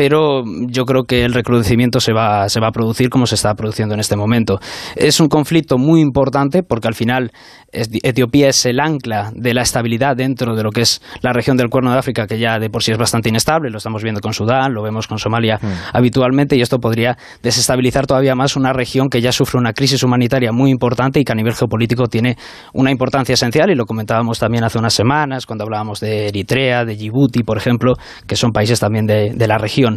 pero 0.00 0.44
yo 0.66 0.86
creo 0.86 1.04
que 1.04 1.26
el 1.26 1.34
recrudecimiento 1.34 2.00
se 2.00 2.14
va, 2.14 2.48
se 2.48 2.58
va 2.58 2.68
a 2.68 2.72
producir 2.72 3.10
como 3.10 3.26
se 3.26 3.34
está 3.34 3.52
produciendo 3.54 3.92
en 3.92 4.00
este 4.00 4.16
momento. 4.16 4.58
Es 4.96 5.20
un 5.20 5.28
conflicto 5.28 5.76
muy 5.76 6.00
importante 6.00 6.62
porque 6.62 6.88
al 6.88 6.94
final 6.94 7.32
Etiopía 7.70 8.48
es 8.48 8.64
el 8.64 8.80
ancla 8.80 9.30
de 9.34 9.52
la 9.52 9.60
estabilidad 9.60 10.16
dentro 10.16 10.56
de 10.56 10.62
lo 10.62 10.70
que 10.70 10.80
es 10.80 11.02
la 11.20 11.34
región 11.34 11.58
del 11.58 11.68
Cuerno 11.68 11.92
de 11.92 11.98
África, 11.98 12.26
que 12.26 12.38
ya 12.38 12.58
de 12.58 12.70
por 12.70 12.82
sí 12.82 12.92
es 12.92 12.96
bastante 12.96 13.28
inestable, 13.28 13.68
lo 13.68 13.76
estamos 13.76 14.02
viendo 14.02 14.22
con 14.22 14.32
Sudán, 14.32 14.72
lo 14.72 14.82
vemos 14.82 15.06
con 15.06 15.18
Somalia 15.18 15.58
mm. 15.60 15.66
habitualmente, 15.92 16.56
y 16.56 16.62
esto 16.62 16.78
podría 16.78 17.18
desestabilizar 17.42 18.06
todavía 18.06 18.34
más 18.34 18.56
una 18.56 18.72
región 18.72 19.10
que 19.10 19.20
ya 19.20 19.32
sufre 19.32 19.60
una 19.60 19.74
crisis 19.74 20.02
humanitaria 20.02 20.50
muy 20.50 20.70
importante 20.70 21.20
y 21.20 21.24
que 21.24 21.32
a 21.32 21.34
nivel 21.34 21.52
geopolítico 21.52 22.06
tiene 22.06 22.38
una 22.72 22.90
importancia 22.90 23.34
esencial, 23.34 23.70
y 23.70 23.74
lo 23.74 23.84
comentábamos 23.84 24.38
también 24.38 24.64
hace 24.64 24.78
unas 24.78 24.94
semanas, 24.94 25.44
cuando 25.44 25.64
hablábamos 25.64 26.00
de 26.00 26.28
Eritrea, 26.28 26.86
de 26.86 26.96
Djibouti, 26.96 27.42
por 27.42 27.58
ejemplo, 27.58 27.96
que 28.26 28.36
son 28.36 28.52
países 28.52 28.80
también 28.80 29.04
de 29.06 29.46
la 29.46 29.58
región. 29.58 29.89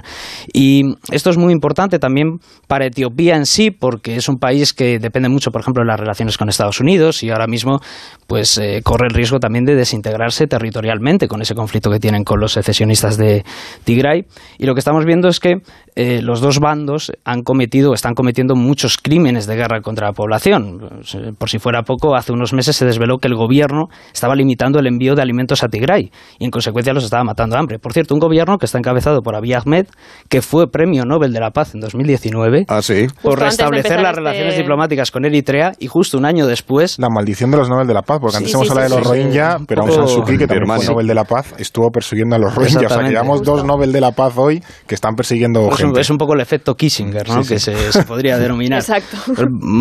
Y 0.52 0.96
esto 1.12 1.30
es 1.30 1.38
muy 1.38 1.54
importante 1.54 2.00
también 2.00 2.40
para 2.68 2.86
Etiopía 2.86 3.36
en 3.36 3.46
sí, 3.46 3.72
porque 3.72 4.16
es 4.16 4.30
un 4.30 4.38
país 4.38 4.74
que 4.74 5.00
depende 5.00 5.30
mucho, 5.30 5.52
por 5.52 5.62
ejemplo, 5.62 5.84
de 5.84 5.88
las 5.88 6.00
relaciones 6.00 6.38
con 6.38 6.50
Estados 6.50 6.80
Unidos 6.80 7.24
y 7.24 7.30
ahora 7.30 7.48
mismo 7.48 7.80
pues 8.34 8.58
eh, 8.58 8.82
corre 8.84 9.06
el 9.10 9.14
riesgo 9.14 9.40
también 9.40 9.64
de 9.64 9.76
desintegrarse 9.76 10.48
territorialmente 10.48 11.28
con 11.28 11.44
ese 11.44 11.54
conflicto 11.54 11.92
que 11.92 12.00
tienen 12.00 12.24
con 12.24 12.40
los 12.40 12.54
secesionistas 12.54 13.16
de 13.16 13.46
Tigray. 13.84 14.26
Y 14.58 14.66
lo 14.66 14.74
que 14.74 14.80
estamos 14.80 15.06
viendo 15.06 15.28
es 15.28 15.40
que 15.40 15.58
eh, 15.96 16.20
los 16.24 16.42
dos 16.42 16.58
bandos 16.58 17.12
han 17.26 17.44
cometido, 17.44 17.94
están 17.94 18.16
cometiendo 18.16 18.56
muchos 18.56 18.98
crímenes 18.98 19.46
de 19.46 19.56
guerra 19.56 19.82
contra 19.82 20.08
la 20.08 20.14
población. 20.14 21.04
Por 21.38 21.48
si 21.48 21.60
fuera 21.60 21.84
poco, 21.84 22.16
hace 22.16 22.32
unos 22.32 22.54
meses 22.54 22.76
se 22.76 22.86
desveló 22.86 23.20
que 23.20 23.28
el 23.28 23.36
gobierno 23.36 23.90
estaba 24.12 24.34
limitando 24.34 24.80
el 24.80 24.88
envío 24.88 25.14
de 25.14 25.22
alimentos 25.22 25.64
a 25.64 25.68
Tigray 25.68 26.12
y 26.40 26.46
en 26.46 26.50
consecuencia 26.50 26.92
los 26.92 27.04
estaba 27.04 27.24
matando 27.24 27.56
a 27.56 27.60
hambre. 27.60 27.78
Por 27.78 27.94
cierto, 27.94 28.16
un 28.16 28.20
gobierno 28.20 28.58
que 28.58 28.66
está 28.66 28.80
encabezado 28.80 29.22
por 29.22 29.36
Abiy 29.36 29.54
Ahmed 29.54 29.86
que 30.28 30.42
fue 30.42 30.72
Premio 30.72 31.06
Nobel 31.06 31.34
de 31.34 31.40
la 31.40 31.52
Paz 31.52 31.76
en 31.76 31.82
2019 31.82 32.66
ah, 32.68 32.82
por 33.22 33.40
restablecer 33.40 34.02
las 34.02 34.10
este 34.10 34.22
relaciones 34.22 34.58
diplomáticas 34.58 35.12
con 35.12 35.24
Eritrea 35.24 35.74
y 35.78 35.86
justo 35.86 36.18
un 36.18 36.26
año 36.26 36.48
después... 36.48 36.98
La 36.98 37.10
maldición 37.10 37.52
de 37.52 37.58
los 37.58 37.70
Nobel 37.70 37.86
de 37.86 37.94
la 37.94 38.02
Paz, 38.02 38.20
porque 38.24 38.38
antes 38.38 38.54
hemos 38.54 38.72
hablado 38.72 38.90
de 38.90 39.02
los 39.02 39.08
Rohingya, 39.10 39.58
pero 39.68 39.82
Aung 39.82 39.92
San 39.92 40.08
Suu 40.08 40.24
Kyi, 40.24 40.38
que 40.38 40.48
también 40.48 40.66
fue 40.78 40.86
Nobel 40.86 41.08
de 41.08 41.14
la 41.14 41.26
Paz, 41.26 41.54
estuvo 41.58 41.92
persiguiendo 41.92 42.38
a 42.38 42.40
los 42.40 42.56
Rohingya. 42.56 42.88
O 42.88 42.90
sea, 42.90 43.00
que 43.00 43.10
llevamos 43.10 43.44
dos 43.44 43.66
Nobel 43.66 43.92
de 43.92 44.00
la 44.00 44.14
Paz 44.14 44.38
hoy 44.38 44.64
que 44.88 44.96
están 44.96 45.16
persiguiendo 45.16 45.68
pues 45.68 45.82
gente. 45.82 46.00
Es 46.00 46.10
un 46.10 46.18
poco 46.18 46.34
el 46.34 46.40
efecto 46.40 46.76
Kissinger, 46.76 47.28
¿no? 47.28 47.42
que 47.44 47.60
se, 47.60 47.92
se, 47.92 48.04
podría 48.04 48.38
denominar. 48.40 48.80
Exacto. 48.80 49.18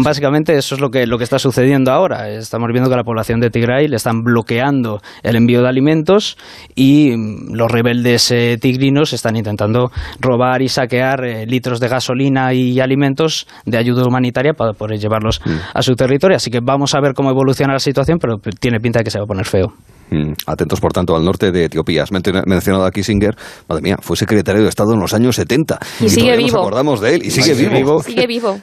básicamente 0.03 0.57
eso 0.57 0.75
es 0.75 0.81
lo 0.81 0.91
que, 0.91 1.07
lo 1.07 1.19
que 1.19 1.25
está 1.25 1.39
sucediendo 1.39 1.93
ahora. 1.93 2.31
Estamos 2.31 2.69
viendo 2.73 2.91
que 2.91 2.97
la 2.97 3.05
población 3.05 3.39
de 3.39 3.51
Tigray 3.51 3.87
le 3.87 3.95
están 3.95 4.23
bloqueando 4.23 5.01
el 5.23 5.37
envío 5.37 5.63
de 5.63 5.69
alimentos 5.69 6.37
y 6.75 7.13
los 7.55 7.71
rebeldes 7.71 8.29
eh, 8.33 8.59
tigrinos 8.61 9.13
están 9.13 9.37
intentando 9.37 9.93
robar 10.19 10.63
y 10.63 10.69
saquear 10.69 11.25
eh, 11.25 11.47
litros 11.47 11.79
de 11.79 11.87
gasolina 11.87 12.53
y 12.55 12.81
alimentos 12.81 13.47
de 13.67 13.79
ayuda 13.79 14.05
humanitaria 14.05 14.53
para 14.55 14.73
poder 14.73 14.99
llevarlos 14.99 15.41
mm. 15.45 15.51
a 15.75 15.83
su 15.83 15.95
territorio. 15.95 16.37
Así 16.37 16.51
que 16.51 16.59
vamos 16.61 16.97
a 16.97 17.01
ver 17.01 17.15
cómo 17.15 17.31
evoluciona 17.31 17.75
la 17.75 17.79
situación, 17.79 18.19
pero 18.23 18.39
tiene 18.59 18.79
pinta 18.81 19.01
de 19.01 19.05
que 19.05 19.11
se 19.11 19.19
va 19.19 19.25
a 19.25 19.27
poner 19.27 19.45
feo. 19.45 19.75
Mm. 20.13 20.35
Atentos, 20.47 20.79
por 20.81 20.93
tanto, 20.93 21.17
al 21.17 21.25
norte 21.25 21.51
de 21.51 21.65
Etiopía. 21.65 22.03
Has 22.03 22.13
mencionado 22.13 22.85
a 22.85 22.91
Kissinger. 22.91 23.35
Madre 23.69 23.83
mía, 23.83 23.97
fue 24.01 24.17
secretario 24.17 24.63
de 24.63 24.69
Estado 24.69 24.93
en 24.93 25.01
los 25.01 25.15
años 25.15 25.37
70. 25.37 25.79
Y, 26.01 26.09
sigue 26.11 26.37
vivo. 26.37 26.59
Nos 26.59 26.67
acordamos 26.67 27.01
de 27.01 27.15
él. 27.15 27.23
Y 27.25 27.31
sigue, 27.31 27.55
vivo. 27.55 28.03
Sigue 28.13 28.27
vivo. 28.27 28.61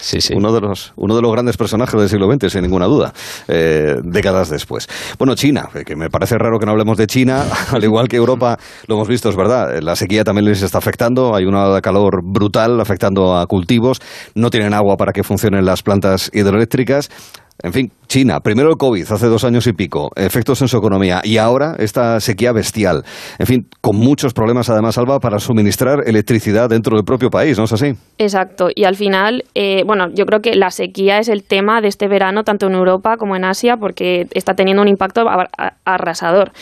sí, 0.00 0.20
sí. 0.20 0.32
Uno 0.34 0.52
de, 0.52 0.60
los, 0.60 0.92
uno 0.96 1.16
de 1.16 1.22
los 1.22 1.32
grandes 1.32 1.56
personajes 1.56 2.00
del 2.00 2.08
siglo 2.08 2.32
XX, 2.32 2.50
sin 2.50 2.62
ninguna 2.62 2.86
duda. 2.86 3.12
Eh, 3.46 3.96
décadas 4.02 4.48
después. 4.48 4.88
Bueno, 5.18 5.34
China, 5.34 5.68
que 5.84 5.96
me 5.96 6.08
parece 6.08 6.38
raro 6.38 6.58
que 6.58 6.64
no 6.64 6.72
hablemos 6.72 6.96
de 6.96 7.06
China. 7.06 7.44
al 7.72 7.84
igual 7.84 8.08
que 8.08 8.16
Europa, 8.16 8.58
lo 8.86 8.94
hemos 8.94 9.08
visto, 9.08 9.28
es 9.28 9.36
verdad. 9.36 9.80
La 9.82 9.96
sequía 9.96 10.24
también 10.24 10.46
les 10.46 10.62
está 10.62 10.78
afectando. 10.78 11.34
Hay 11.34 11.44
una 11.44 11.80
calor 11.82 12.22
brutal 12.24 12.80
afectando 12.80 13.36
a 13.36 13.46
cultivos. 13.46 14.00
No 14.34 14.48
tienen 14.48 14.72
agua 14.72 14.96
para 14.96 15.12
que 15.12 15.22
funcionen 15.22 15.66
las 15.66 15.82
plantas 15.82 16.30
hidroeléctricas. 16.32 17.10
En 17.62 17.72
fin, 17.72 17.92
China, 18.08 18.40
primero 18.40 18.68
el 18.68 18.76
COVID, 18.76 19.10
hace 19.10 19.26
dos 19.26 19.44
años 19.44 19.66
y 19.68 19.72
pico, 19.72 20.10
efectos 20.16 20.60
en 20.60 20.68
su 20.68 20.76
economía, 20.76 21.20
y 21.22 21.38
ahora 21.38 21.76
esta 21.78 22.18
sequía 22.18 22.52
bestial. 22.52 23.04
En 23.38 23.46
fin, 23.46 23.68
con 23.80 23.96
muchos 23.96 24.34
problemas 24.34 24.68
además, 24.70 24.98
Alba, 24.98 25.20
para 25.20 25.38
suministrar 25.38 26.02
electricidad 26.06 26.68
dentro 26.68 26.96
del 26.96 27.04
propio 27.04 27.30
país, 27.30 27.56
¿no 27.56 27.64
es 27.64 27.72
así? 27.72 27.92
Exacto, 28.18 28.68
y 28.74 28.84
al 28.84 28.96
final, 28.96 29.44
eh, 29.54 29.84
bueno, 29.86 30.08
yo 30.12 30.26
creo 30.26 30.40
que 30.40 30.56
la 30.56 30.70
sequía 30.70 31.18
es 31.18 31.28
el 31.28 31.44
tema 31.44 31.80
de 31.80 31.88
este 31.88 32.08
verano, 32.08 32.42
tanto 32.42 32.66
en 32.66 32.74
Europa 32.74 33.16
como 33.16 33.36
en 33.36 33.44
Asia, 33.44 33.76
porque 33.76 34.26
está 34.32 34.54
teniendo 34.54 34.82
un 34.82 34.88
impacto 34.88 35.24
arrasador. 35.84 36.52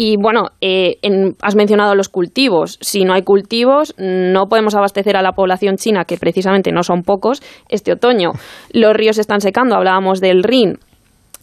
Y 0.00 0.16
bueno, 0.16 0.50
eh, 0.60 0.98
has 1.42 1.56
mencionado 1.56 1.96
los 1.96 2.08
cultivos. 2.08 2.78
Si 2.80 3.04
no 3.04 3.14
hay 3.14 3.22
cultivos, 3.22 3.94
no 3.98 4.46
podemos 4.46 4.76
abastecer 4.76 5.16
a 5.16 5.22
la 5.22 5.32
población 5.32 5.76
china, 5.76 6.04
que 6.04 6.16
precisamente 6.16 6.70
no 6.70 6.84
son 6.84 7.02
pocos, 7.02 7.42
este 7.68 7.92
otoño. 7.92 8.30
Los 8.72 8.94
ríos 8.94 9.18
están 9.18 9.40
secando, 9.40 9.74
hablábamos 9.74 10.20
del 10.20 10.44
Rin. 10.44 10.78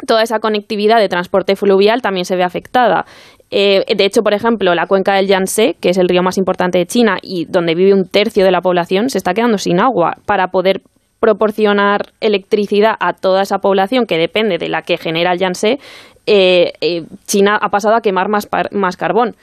Toda 0.08 0.24
esa 0.24 0.40
conectividad 0.40 1.00
de 1.00 1.10
transporte 1.10 1.58
fluvial 1.58 2.02
también 2.02 2.24
se 2.24 2.38
ve 2.38 2.44
afectada. 2.44 3.06
Eh, 3.52 3.84
de 3.94 4.06
hecho, 4.06 4.22
por 4.24 4.34
ejemplo, 4.34 4.74
la 4.74 4.88
cuenca 4.88 5.16
del 5.16 5.28
Yangtze, 5.28 5.76
que 5.82 5.90
es 5.90 5.98
el 5.98 6.08
río 6.08 6.24
más 6.24 6.38
importante 6.38 6.78
de 6.78 6.86
China 6.86 7.18
y 7.22 7.46
donde 7.46 7.76
vive 7.76 7.94
un 7.94 8.08
tercio 8.08 8.46
de 8.46 8.52
la 8.52 8.62
población, 8.62 9.10
se 9.10 9.18
está 9.18 9.34
quedando 9.34 9.58
sin 9.58 9.82
agua 9.82 10.14
para 10.26 10.48
poder 10.48 10.82
proporcionar 11.20 12.14
electricidad 12.22 12.96
a 13.00 13.14
toda 13.14 13.42
esa 13.42 13.60
población 13.60 14.06
que 14.06 14.18
depende 14.18 14.58
de 14.58 14.70
la 14.70 14.82
que 14.82 14.98
genera 14.98 15.32
el 15.32 15.40
Yangtze, 15.40 15.80
eh, 16.26 16.74
eh, 16.82 17.04
China 17.26 17.58
ha 17.62 17.70
pasado 17.70 17.96
a 17.96 18.02
quemar 18.02 18.30
más, 18.30 18.48
más 18.72 18.98
carbón 18.98 19.36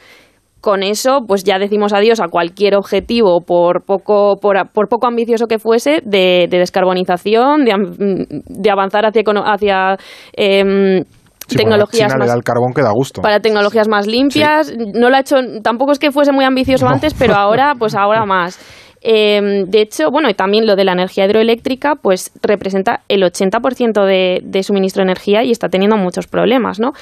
con 0.62 0.85
eso, 0.85 1.25
pues 1.27 1.42
ya 1.42 1.59
decimos 1.59 1.92
adiós 1.92 2.21
a 2.21 2.29
cualquier 2.29 2.77
objetivo, 2.77 3.40
por 3.40 3.83
poco, 3.85 4.37
por, 4.40 4.88
poco 4.88 5.07
ambicioso 5.09 5.47
que 5.47 5.59
fuese, 5.59 6.01
de, 6.05 6.47
descarbonización, 6.49 7.64
de, 7.64 8.71
avanzar 8.71 9.05
hacia, 9.05 9.23
hacia 9.45 9.97
em, 10.33 11.03
tecnologías 11.49 12.16
más, 12.16 12.33
carbón 12.45 12.73
que 12.73 12.83
da 12.83 12.92
gusto. 12.92 13.23
para 13.23 13.40
tecnologías 13.40 13.88
más 13.88 14.07
limpias. 14.07 14.73
No 14.95 15.11
lo 15.11 15.16
ha 15.16 15.21
hecho, 15.21 15.37
tampoco 15.64 15.90
es 15.90 15.99
que 15.99 16.12
fuese 16.12 16.31
muy 16.31 16.45
ambicioso 16.45 16.87
antes, 16.87 17.12
pero 17.12 17.35
ahora, 17.35 17.75
pues 17.77 17.97
ahora 17.97 18.25
más. 18.27 18.57
Em, 19.05 19.65
de 19.67 19.81
hecho, 19.81 20.11
bueno, 20.11 20.31
y 20.31 20.35
también 20.35 20.67
lo 20.67 20.77
de 20.77 20.85
la 20.85 20.93
energía 20.93 21.25
hidroeléctrica, 21.25 21.97
pues 21.97 22.31
representa 22.41 23.03
el 23.09 23.23
80% 23.23 24.05
de, 24.05 24.41
de 24.45 24.62
suministro 24.62 25.01
de 25.01 25.05
energía 25.05 25.43
y 25.43 25.51
está 25.51 25.69
teniendo 25.69 25.97
muchos 25.97 26.29
problemas, 26.29 26.79
¿no? 26.79 26.93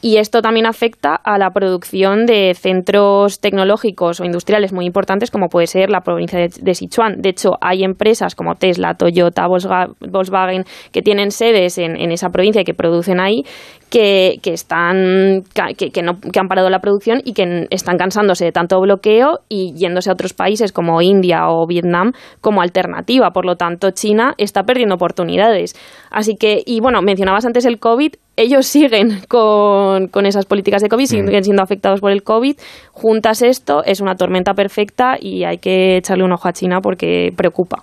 Y 0.00 0.18
esto 0.18 0.42
también 0.42 0.66
afecta 0.66 1.16
a 1.16 1.38
la 1.38 1.50
producción 1.50 2.24
de 2.24 2.54
centros 2.54 3.40
tecnológicos 3.40 4.20
o 4.20 4.24
industriales 4.24 4.72
muy 4.72 4.86
importantes, 4.86 5.32
como 5.32 5.48
puede 5.48 5.66
ser 5.66 5.90
la 5.90 6.02
provincia 6.02 6.38
de, 6.38 6.74
Sichuan. 6.74 7.20
De 7.20 7.30
hecho, 7.30 7.58
hay 7.60 7.82
empresas 7.82 8.36
como 8.36 8.54
Tesla, 8.54 8.94
Toyota, 8.94 9.48
Volkswagen, 9.48 10.64
que 10.92 11.02
tienen 11.02 11.32
sedes 11.32 11.78
en, 11.78 11.96
esa 12.12 12.28
provincia 12.28 12.62
y 12.62 12.64
que 12.64 12.74
producen 12.74 13.18
ahí, 13.18 13.42
que, 13.90 14.38
que 14.40 14.52
están 14.52 15.42
que, 15.76 15.90
que, 15.90 16.02
no, 16.02 16.20
que 16.20 16.38
han 16.38 16.46
parado 16.46 16.70
la 16.70 16.78
producción 16.78 17.20
y 17.24 17.32
que 17.32 17.66
están 17.70 17.96
cansándose 17.98 18.44
de 18.44 18.52
tanto 18.52 18.80
bloqueo 18.80 19.40
y 19.48 19.74
yéndose 19.74 20.10
a 20.10 20.12
otros 20.12 20.32
países 20.32 20.70
como 20.70 21.02
India 21.02 21.48
o 21.48 21.66
Vietnam 21.66 22.12
como 22.40 22.62
alternativa. 22.62 23.32
Por 23.32 23.44
lo 23.44 23.56
tanto, 23.56 23.90
China 23.90 24.34
está 24.38 24.62
perdiendo 24.62 24.94
oportunidades. 24.94 25.74
Así 26.12 26.36
que, 26.36 26.62
y 26.64 26.78
bueno, 26.78 27.02
mencionabas 27.02 27.44
antes 27.46 27.64
el 27.64 27.80
COVID, 27.80 28.12
ellos 28.38 28.66
siguen 28.66 29.20
con, 29.28 30.08
con 30.08 30.24
esas 30.26 30.46
políticas 30.46 30.80
de 30.80 30.88
COVID, 30.88 31.04
mm. 31.04 31.06
siguen 31.06 31.44
siendo 31.44 31.62
afectados 31.62 32.00
por 32.00 32.12
el 32.12 32.22
COVID. 32.22 32.56
Juntas 32.92 33.42
esto, 33.42 33.82
es 33.84 34.00
una 34.00 34.14
tormenta 34.14 34.54
perfecta 34.54 35.16
y 35.20 35.44
hay 35.44 35.58
que 35.58 35.96
echarle 35.96 36.24
un 36.24 36.32
ojo 36.32 36.48
a 36.48 36.52
China 36.52 36.80
porque 36.80 37.32
preocupa. 37.36 37.82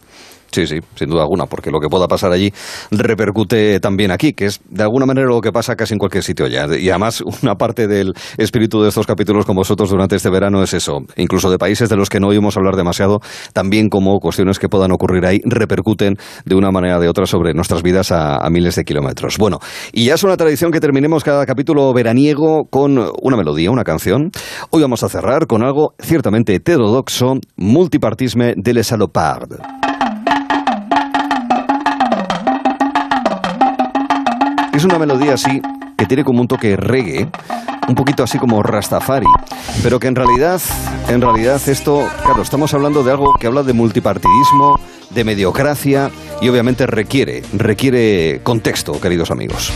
Sí, 0.56 0.66
sí, 0.66 0.80
sin 0.96 1.10
duda 1.10 1.24
alguna, 1.24 1.48
porque 1.48 1.70
lo 1.70 1.82
que 1.82 1.90
pueda 1.90 2.08
pasar 2.08 2.32
allí 2.32 2.50
repercute 2.90 3.82
también 3.82 4.10
aquí, 4.10 4.32
que 4.32 4.46
es 4.46 4.62
de 4.70 4.84
alguna 4.84 5.06
manera 5.06 5.28
lo 5.28 5.42
que 5.42 5.52
pasa 5.52 5.76
casi 5.76 5.96
en 5.96 6.00
cualquier 6.00 6.24
sitio 6.24 6.48
ya. 6.48 6.66
Y 6.80 6.90
además, 6.90 7.22
una 7.44 7.56
parte 7.56 7.90
del 7.90 8.14
espíritu 8.38 8.82
de 8.82 8.88
estos 8.88 9.06
capítulos 9.06 9.46
con 9.46 9.58
vosotros 9.58 9.90
durante 9.90 10.16
este 10.16 10.30
verano 10.30 10.64
es 10.64 10.74
eso. 10.74 11.00
Incluso 11.18 11.52
de 11.52 11.58
países 11.58 11.90
de 11.90 11.98
los 11.98 12.08
que 12.08 12.22
no 12.22 12.30
oímos 12.30 12.56
hablar 12.56 12.78
demasiado, 12.78 13.20
también 13.52 13.90
como 13.90 14.18
cuestiones 14.20 14.58
que 14.58 14.70
puedan 14.70 14.94
ocurrir 14.94 15.26
ahí 15.26 15.42
repercuten 15.44 16.16
de 16.46 16.56
una 16.56 16.72
manera 16.72 17.00
o 17.00 17.02
de 17.02 17.10
otra 17.10 17.26
sobre 17.26 17.54
nuestras 17.54 17.84
vidas 17.84 18.14
a, 18.14 18.50
miles 18.50 18.76
de 18.78 18.86
kilómetros. 18.86 19.38
Bueno, 19.38 19.60
y 19.92 20.06
ya 20.06 20.14
es 20.14 20.24
una 20.24 20.38
tradición 20.38 20.72
que 20.72 20.80
terminemos 20.80 21.26
cada 21.26 21.46
capítulo 21.46 21.92
veraniego 21.94 22.64
con 22.70 22.98
una 22.98 23.36
melodía, 23.36 23.72
una 23.72 23.84
canción. 23.84 24.32
Hoy 24.70 24.82
vamos 24.82 25.04
a 25.04 25.10
cerrar 25.10 25.48
con 25.48 25.66
algo 25.66 25.96
ciertamente 26.00 26.56
heterodoxo, 26.56 27.40
multipartisme 27.58 28.54
de 28.56 28.74
Les 28.74 28.88
Salopards. 28.88 29.85
Es 34.76 34.84
una 34.84 35.00
melodía 35.00 35.36
así 35.36 35.62
que 35.98 36.06
tiene 36.06 36.26
como 36.26 36.42
un 36.42 36.50
toque 36.50 36.76
reggae, 36.76 37.30
un 37.88 37.96
poquito 37.96 38.24
así 38.24 38.38
como 38.38 38.62
Rastafari, 38.62 39.26
pero 39.82 40.02
que 40.02 40.08
en 40.08 40.16
realidad, 40.16 40.60
en 41.08 41.22
realidad 41.22 41.62
esto, 41.70 42.06
claro, 42.26 42.42
estamos 42.42 42.74
hablando 42.74 43.02
de 43.02 43.12
algo 43.12 43.34
que 43.40 43.48
habla 43.48 43.64
de 43.64 43.72
multipartidismo, 43.72 44.78
de 45.12 45.24
mediocracia 45.24 46.12
y 46.42 46.50
obviamente 46.50 46.88
requiere, 46.88 47.44
requiere 47.54 48.42
contexto, 48.44 49.00
queridos 49.00 49.32
amigos. 49.32 49.72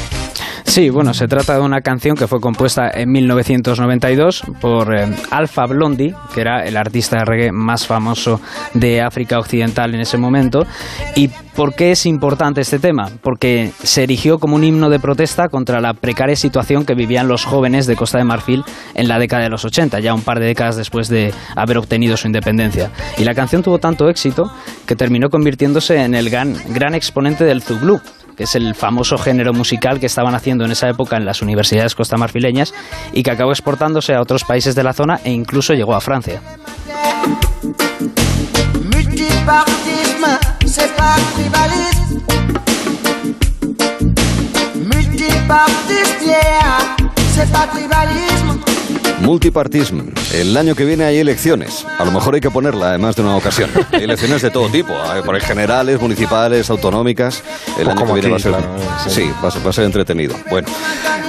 Sí, 0.70 0.92
bueno, 0.92 1.16
se 1.16 1.28
trata 1.28 1.56
de 1.56 1.62
una 1.62 1.82
canción 1.82 2.16
que 2.16 2.28
fue 2.28 2.40
compuesta 2.40 2.92
en 2.94 3.12
1992 3.12 4.44
por 4.62 4.96
eh, 4.96 5.08
Alpha 5.32 5.66
Blondie, 5.66 6.14
que 6.34 6.42
era 6.42 6.64
el 6.64 6.78
artista 6.78 7.18
de 7.18 7.26
reggae 7.26 7.52
más 7.52 7.88
famoso 7.88 8.40
de 8.76 9.02
África 9.02 9.40
Occidental 9.40 9.96
en 9.96 10.02
ese 10.02 10.20
momento. 10.20 10.68
¿Y 11.16 11.30
por 11.56 11.74
qué 11.74 11.92
es 11.92 12.06
importante 12.06 12.62
este 12.62 12.78
tema? 12.78 13.10
Porque 13.24 13.72
se 13.82 14.04
erigió 14.04 14.38
como 14.38 14.56
un 14.56 14.64
himno 14.64 14.92
de 14.92 15.00
protesta 15.00 15.50
contra 15.50 15.82
la 15.82 15.94
precaria 15.94 16.36
situación 16.36 16.86
que 16.86 16.94
vivían 16.94 17.28
los 17.28 17.46
jóvenes 17.46 17.88
de 17.88 17.96
Costa 17.96 18.20
de 18.20 18.24
Marfil 18.24 18.64
en 18.94 19.08
la 19.08 19.18
década 19.18 19.44
de 19.44 19.50
los 19.50 19.66
80, 19.66 20.00
ya 20.02 20.14
un 20.14 20.22
par 20.22 20.40
de 20.40 20.46
décadas 20.46 20.76
después 20.76 21.10
de 21.10 21.34
haber 21.56 21.80
obtenido 21.80 22.16
su 22.16 22.28
independencia. 22.28 22.92
Y 23.18 23.24
la 23.24 23.34
canción 23.34 23.64
tuvo 23.64 23.80
tanto 23.80 24.08
éxito 24.08 24.52
que 24.86 24.96
terminó 24.96 25.30
convirtiéndose 25.30 26.04
en 26.04 26.14
el 26.14 26.30
gran, 26.30 26.56
gran 26.68 26.96
exponente 26.96 27.46
del 27.46 27.62
Zublu, 27.62 28.02
que 28.36 28.44
es 28.44 28.56
el 28.56 28.76
famoso 28.76 29.18
género 29.18 29.54
musical 29.54 30.00
que 30.00 30.06
estaban 30.06 30.36
haciendo 30.36 30.66
en 30.66 30.72
esa 30.72 30.90
época 30.90 31.18
en 31.18 31.26
las 31.26 31.42
universidades 31.42 31.96
costamarfileñas 31.96 32.74
y 33.12 33.24
que 33.24 33.32
acabó 33.32 33.52
exportándose 33.52 34.14
a 34.14 34.22
otros 34.22 34.44
países 34.44 34.76
de 34.76 34.84
la 34.84 34.94
zona 34.94 35.20
e 35.24 35.32
incluso 35.32 35.74
llegó 35.74 35.96
a 35.96 36.02
Francia. 36.02 36.42
Multipartismo. 49.22 50.04
El 50.34 50.56
año 50.56 50.76
que 50.76 50.86
viene 50.86 51.04
hay 51.04 51.18
elecciones. 51.18 51.86
A 51.98 52.06
lo 52.06 52.12
mejor 52.12 52.36
hay 52.36 52.42
que 52.42 52.50
ponerla 52.50 52.90
además 52.90 53.16
de 53.16 53.24
una 53.24 53.36
ocasión. 53.36 53.70
Hay 53.92 54.04
elecciones 54.04 54.42
de 54.42 54.50
todo 54.50 54.70
tipo, 54.70 54.94
por 55.26 55.40
generales, 55.42 56.00
municipales, 56.02 56.70
autonómicas. 56.70 57.44
El 57.78 57.86
pues 57.86 57.98
año 57.98 58.06
que 58.06 58.14
viene 58.14 58.30
va 58.30 58.38
a 58.38 58.40
ser. 58.40 58.54
sí, 59.08 59.30
va 59.44 59.50
a, 59.50 59.74
ser, 59.74 59.84
entretenido. 59.84 60.36
Bueno, 60.50 60.68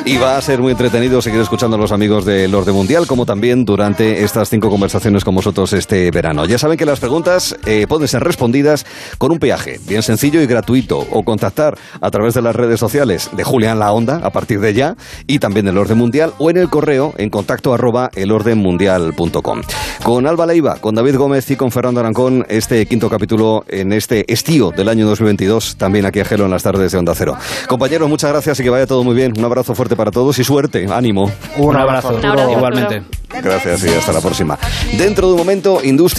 y 0.05 0.17
va 0.19 0.37
a 0.37 0.43
ser 0.43 0.61
muy 0.61 0.73
entretenido 0.73 1.21
seguir 1.21 1.41
escuchando 1.41 1.77
a 1.77 1.81
los 1.81 1.93
amigos 1.93 2.25
del 2.25 2.55
Orden 2.55 2.75
Mundial, 2.75 3.07
como 3.07 3.27
también 3.27 3.65
durante 3.65 4.23
estas 4.23 4.49
cinco 4.49 4.71
conversaciones 4.71 5.25
con 5.25 5.35
vosotros 5.35 5.73
este 5.73 6.11
verano. 6.11 6.45
Ya 6.45 6.59
saben 6.59 6.79
que 6.79 6.87
las 6.87 7.01
preguntas 7.01 7.57
eh, 7.67 7.87
pueden 7.89 8.07
ser 8.07 8.23
respondidas 8.23 8.87
con 9.19 9.33
un 9.33 9.39
peaje, 9.39 9.81
bien 9.87 10.03
sencillo 10.03 10.41
y 10.41 10.47
gratuito, 10.47 10.99
o 10.99 11.25
contactar 11.25 11.77
a 12.01 12.11
través 12.11 12.35
de 12.35 12.43
las 12.43 12.55
redes 12.55 12.79
sociales 12.79 13.31
de 13.33 13.45
Julián 13.45 13.79
La 13.79 13.93
Onda 13.93 14.21
a 14.23 14.31
partir 14.31 14.61
de 14.61 14.75
ya, 14.75 14.97
y 15.27 15.39
también 15.39 15.67
del 15.67 15.79
Orden 15.79 15.99
Mundial, 15.99 16.33
o 16.39 16.51
en 16.51 16.57
el 16.57 16.69
correo 16.69 17.15
en 17.17 17.31
contacto 17.31 17.73
arroba 17.81 18.11
elordenmundial.com. 18.15 19.63
Con 20.03 20.27
Alba 20.27 20.47
Leiva, 20.47 20.77
con 20.81 20.95
David 20.95 21.17
Gómez 21.17 21.51
y 21.51 21.57
con 21.57 21.71
Fernando 21.71 22.01
Arancón, 22.01 22.45
este 22.49 22.85
quinto 22.87 23.09
capítulo 23.09 23.65
en 23.69 23.93
este 23.93 24.31
estío 24.33 24.71
del 24.71 24.89
año 24.89 25.07
2022, 25.07 25.77
también 25.77 26.07
aquí 26.07 26.21
a 26.21 26.25
Gelo 26.25 26.45
en 26.45 26.51
las 26.51 26.63
tardes 26.63 26.93
de 26.93 26.99
Onda 26.99 27.15
Cero. 27.15 27.37
Compañeros, 27.69 28.09
muchas 28.09 28.31
gracias 28.31 28.61
y 28.61 28.63
que 28.63 28.71
vaya 28.71 28.87
todo 28.87 29.03
muy 29.03 29.15
bien. 29.15 29.33
Un 29.37 29.45
abrazo 29.45 29.75
fuerte 29.75 29.97
para 29.97 30.11
todos 30.11 30.39
y 30.39 30.45
suerte, 30.45 30.87
ánimo. 30.91 31.31
Un 31.57 31.77
abrazo, 31.77 32.19
igualmente. 32.51 33.03
Gracias 33.43 33.85
y 33.85 33.89
hasta 33.89 34.13
la 34.13 34.21
próxima. 34.21 34.59
Dentro 34.99 35.29
de 35.29 35.33
un 35.35 35.39
momento, 35.39 35.81
Industria 35.83 36.11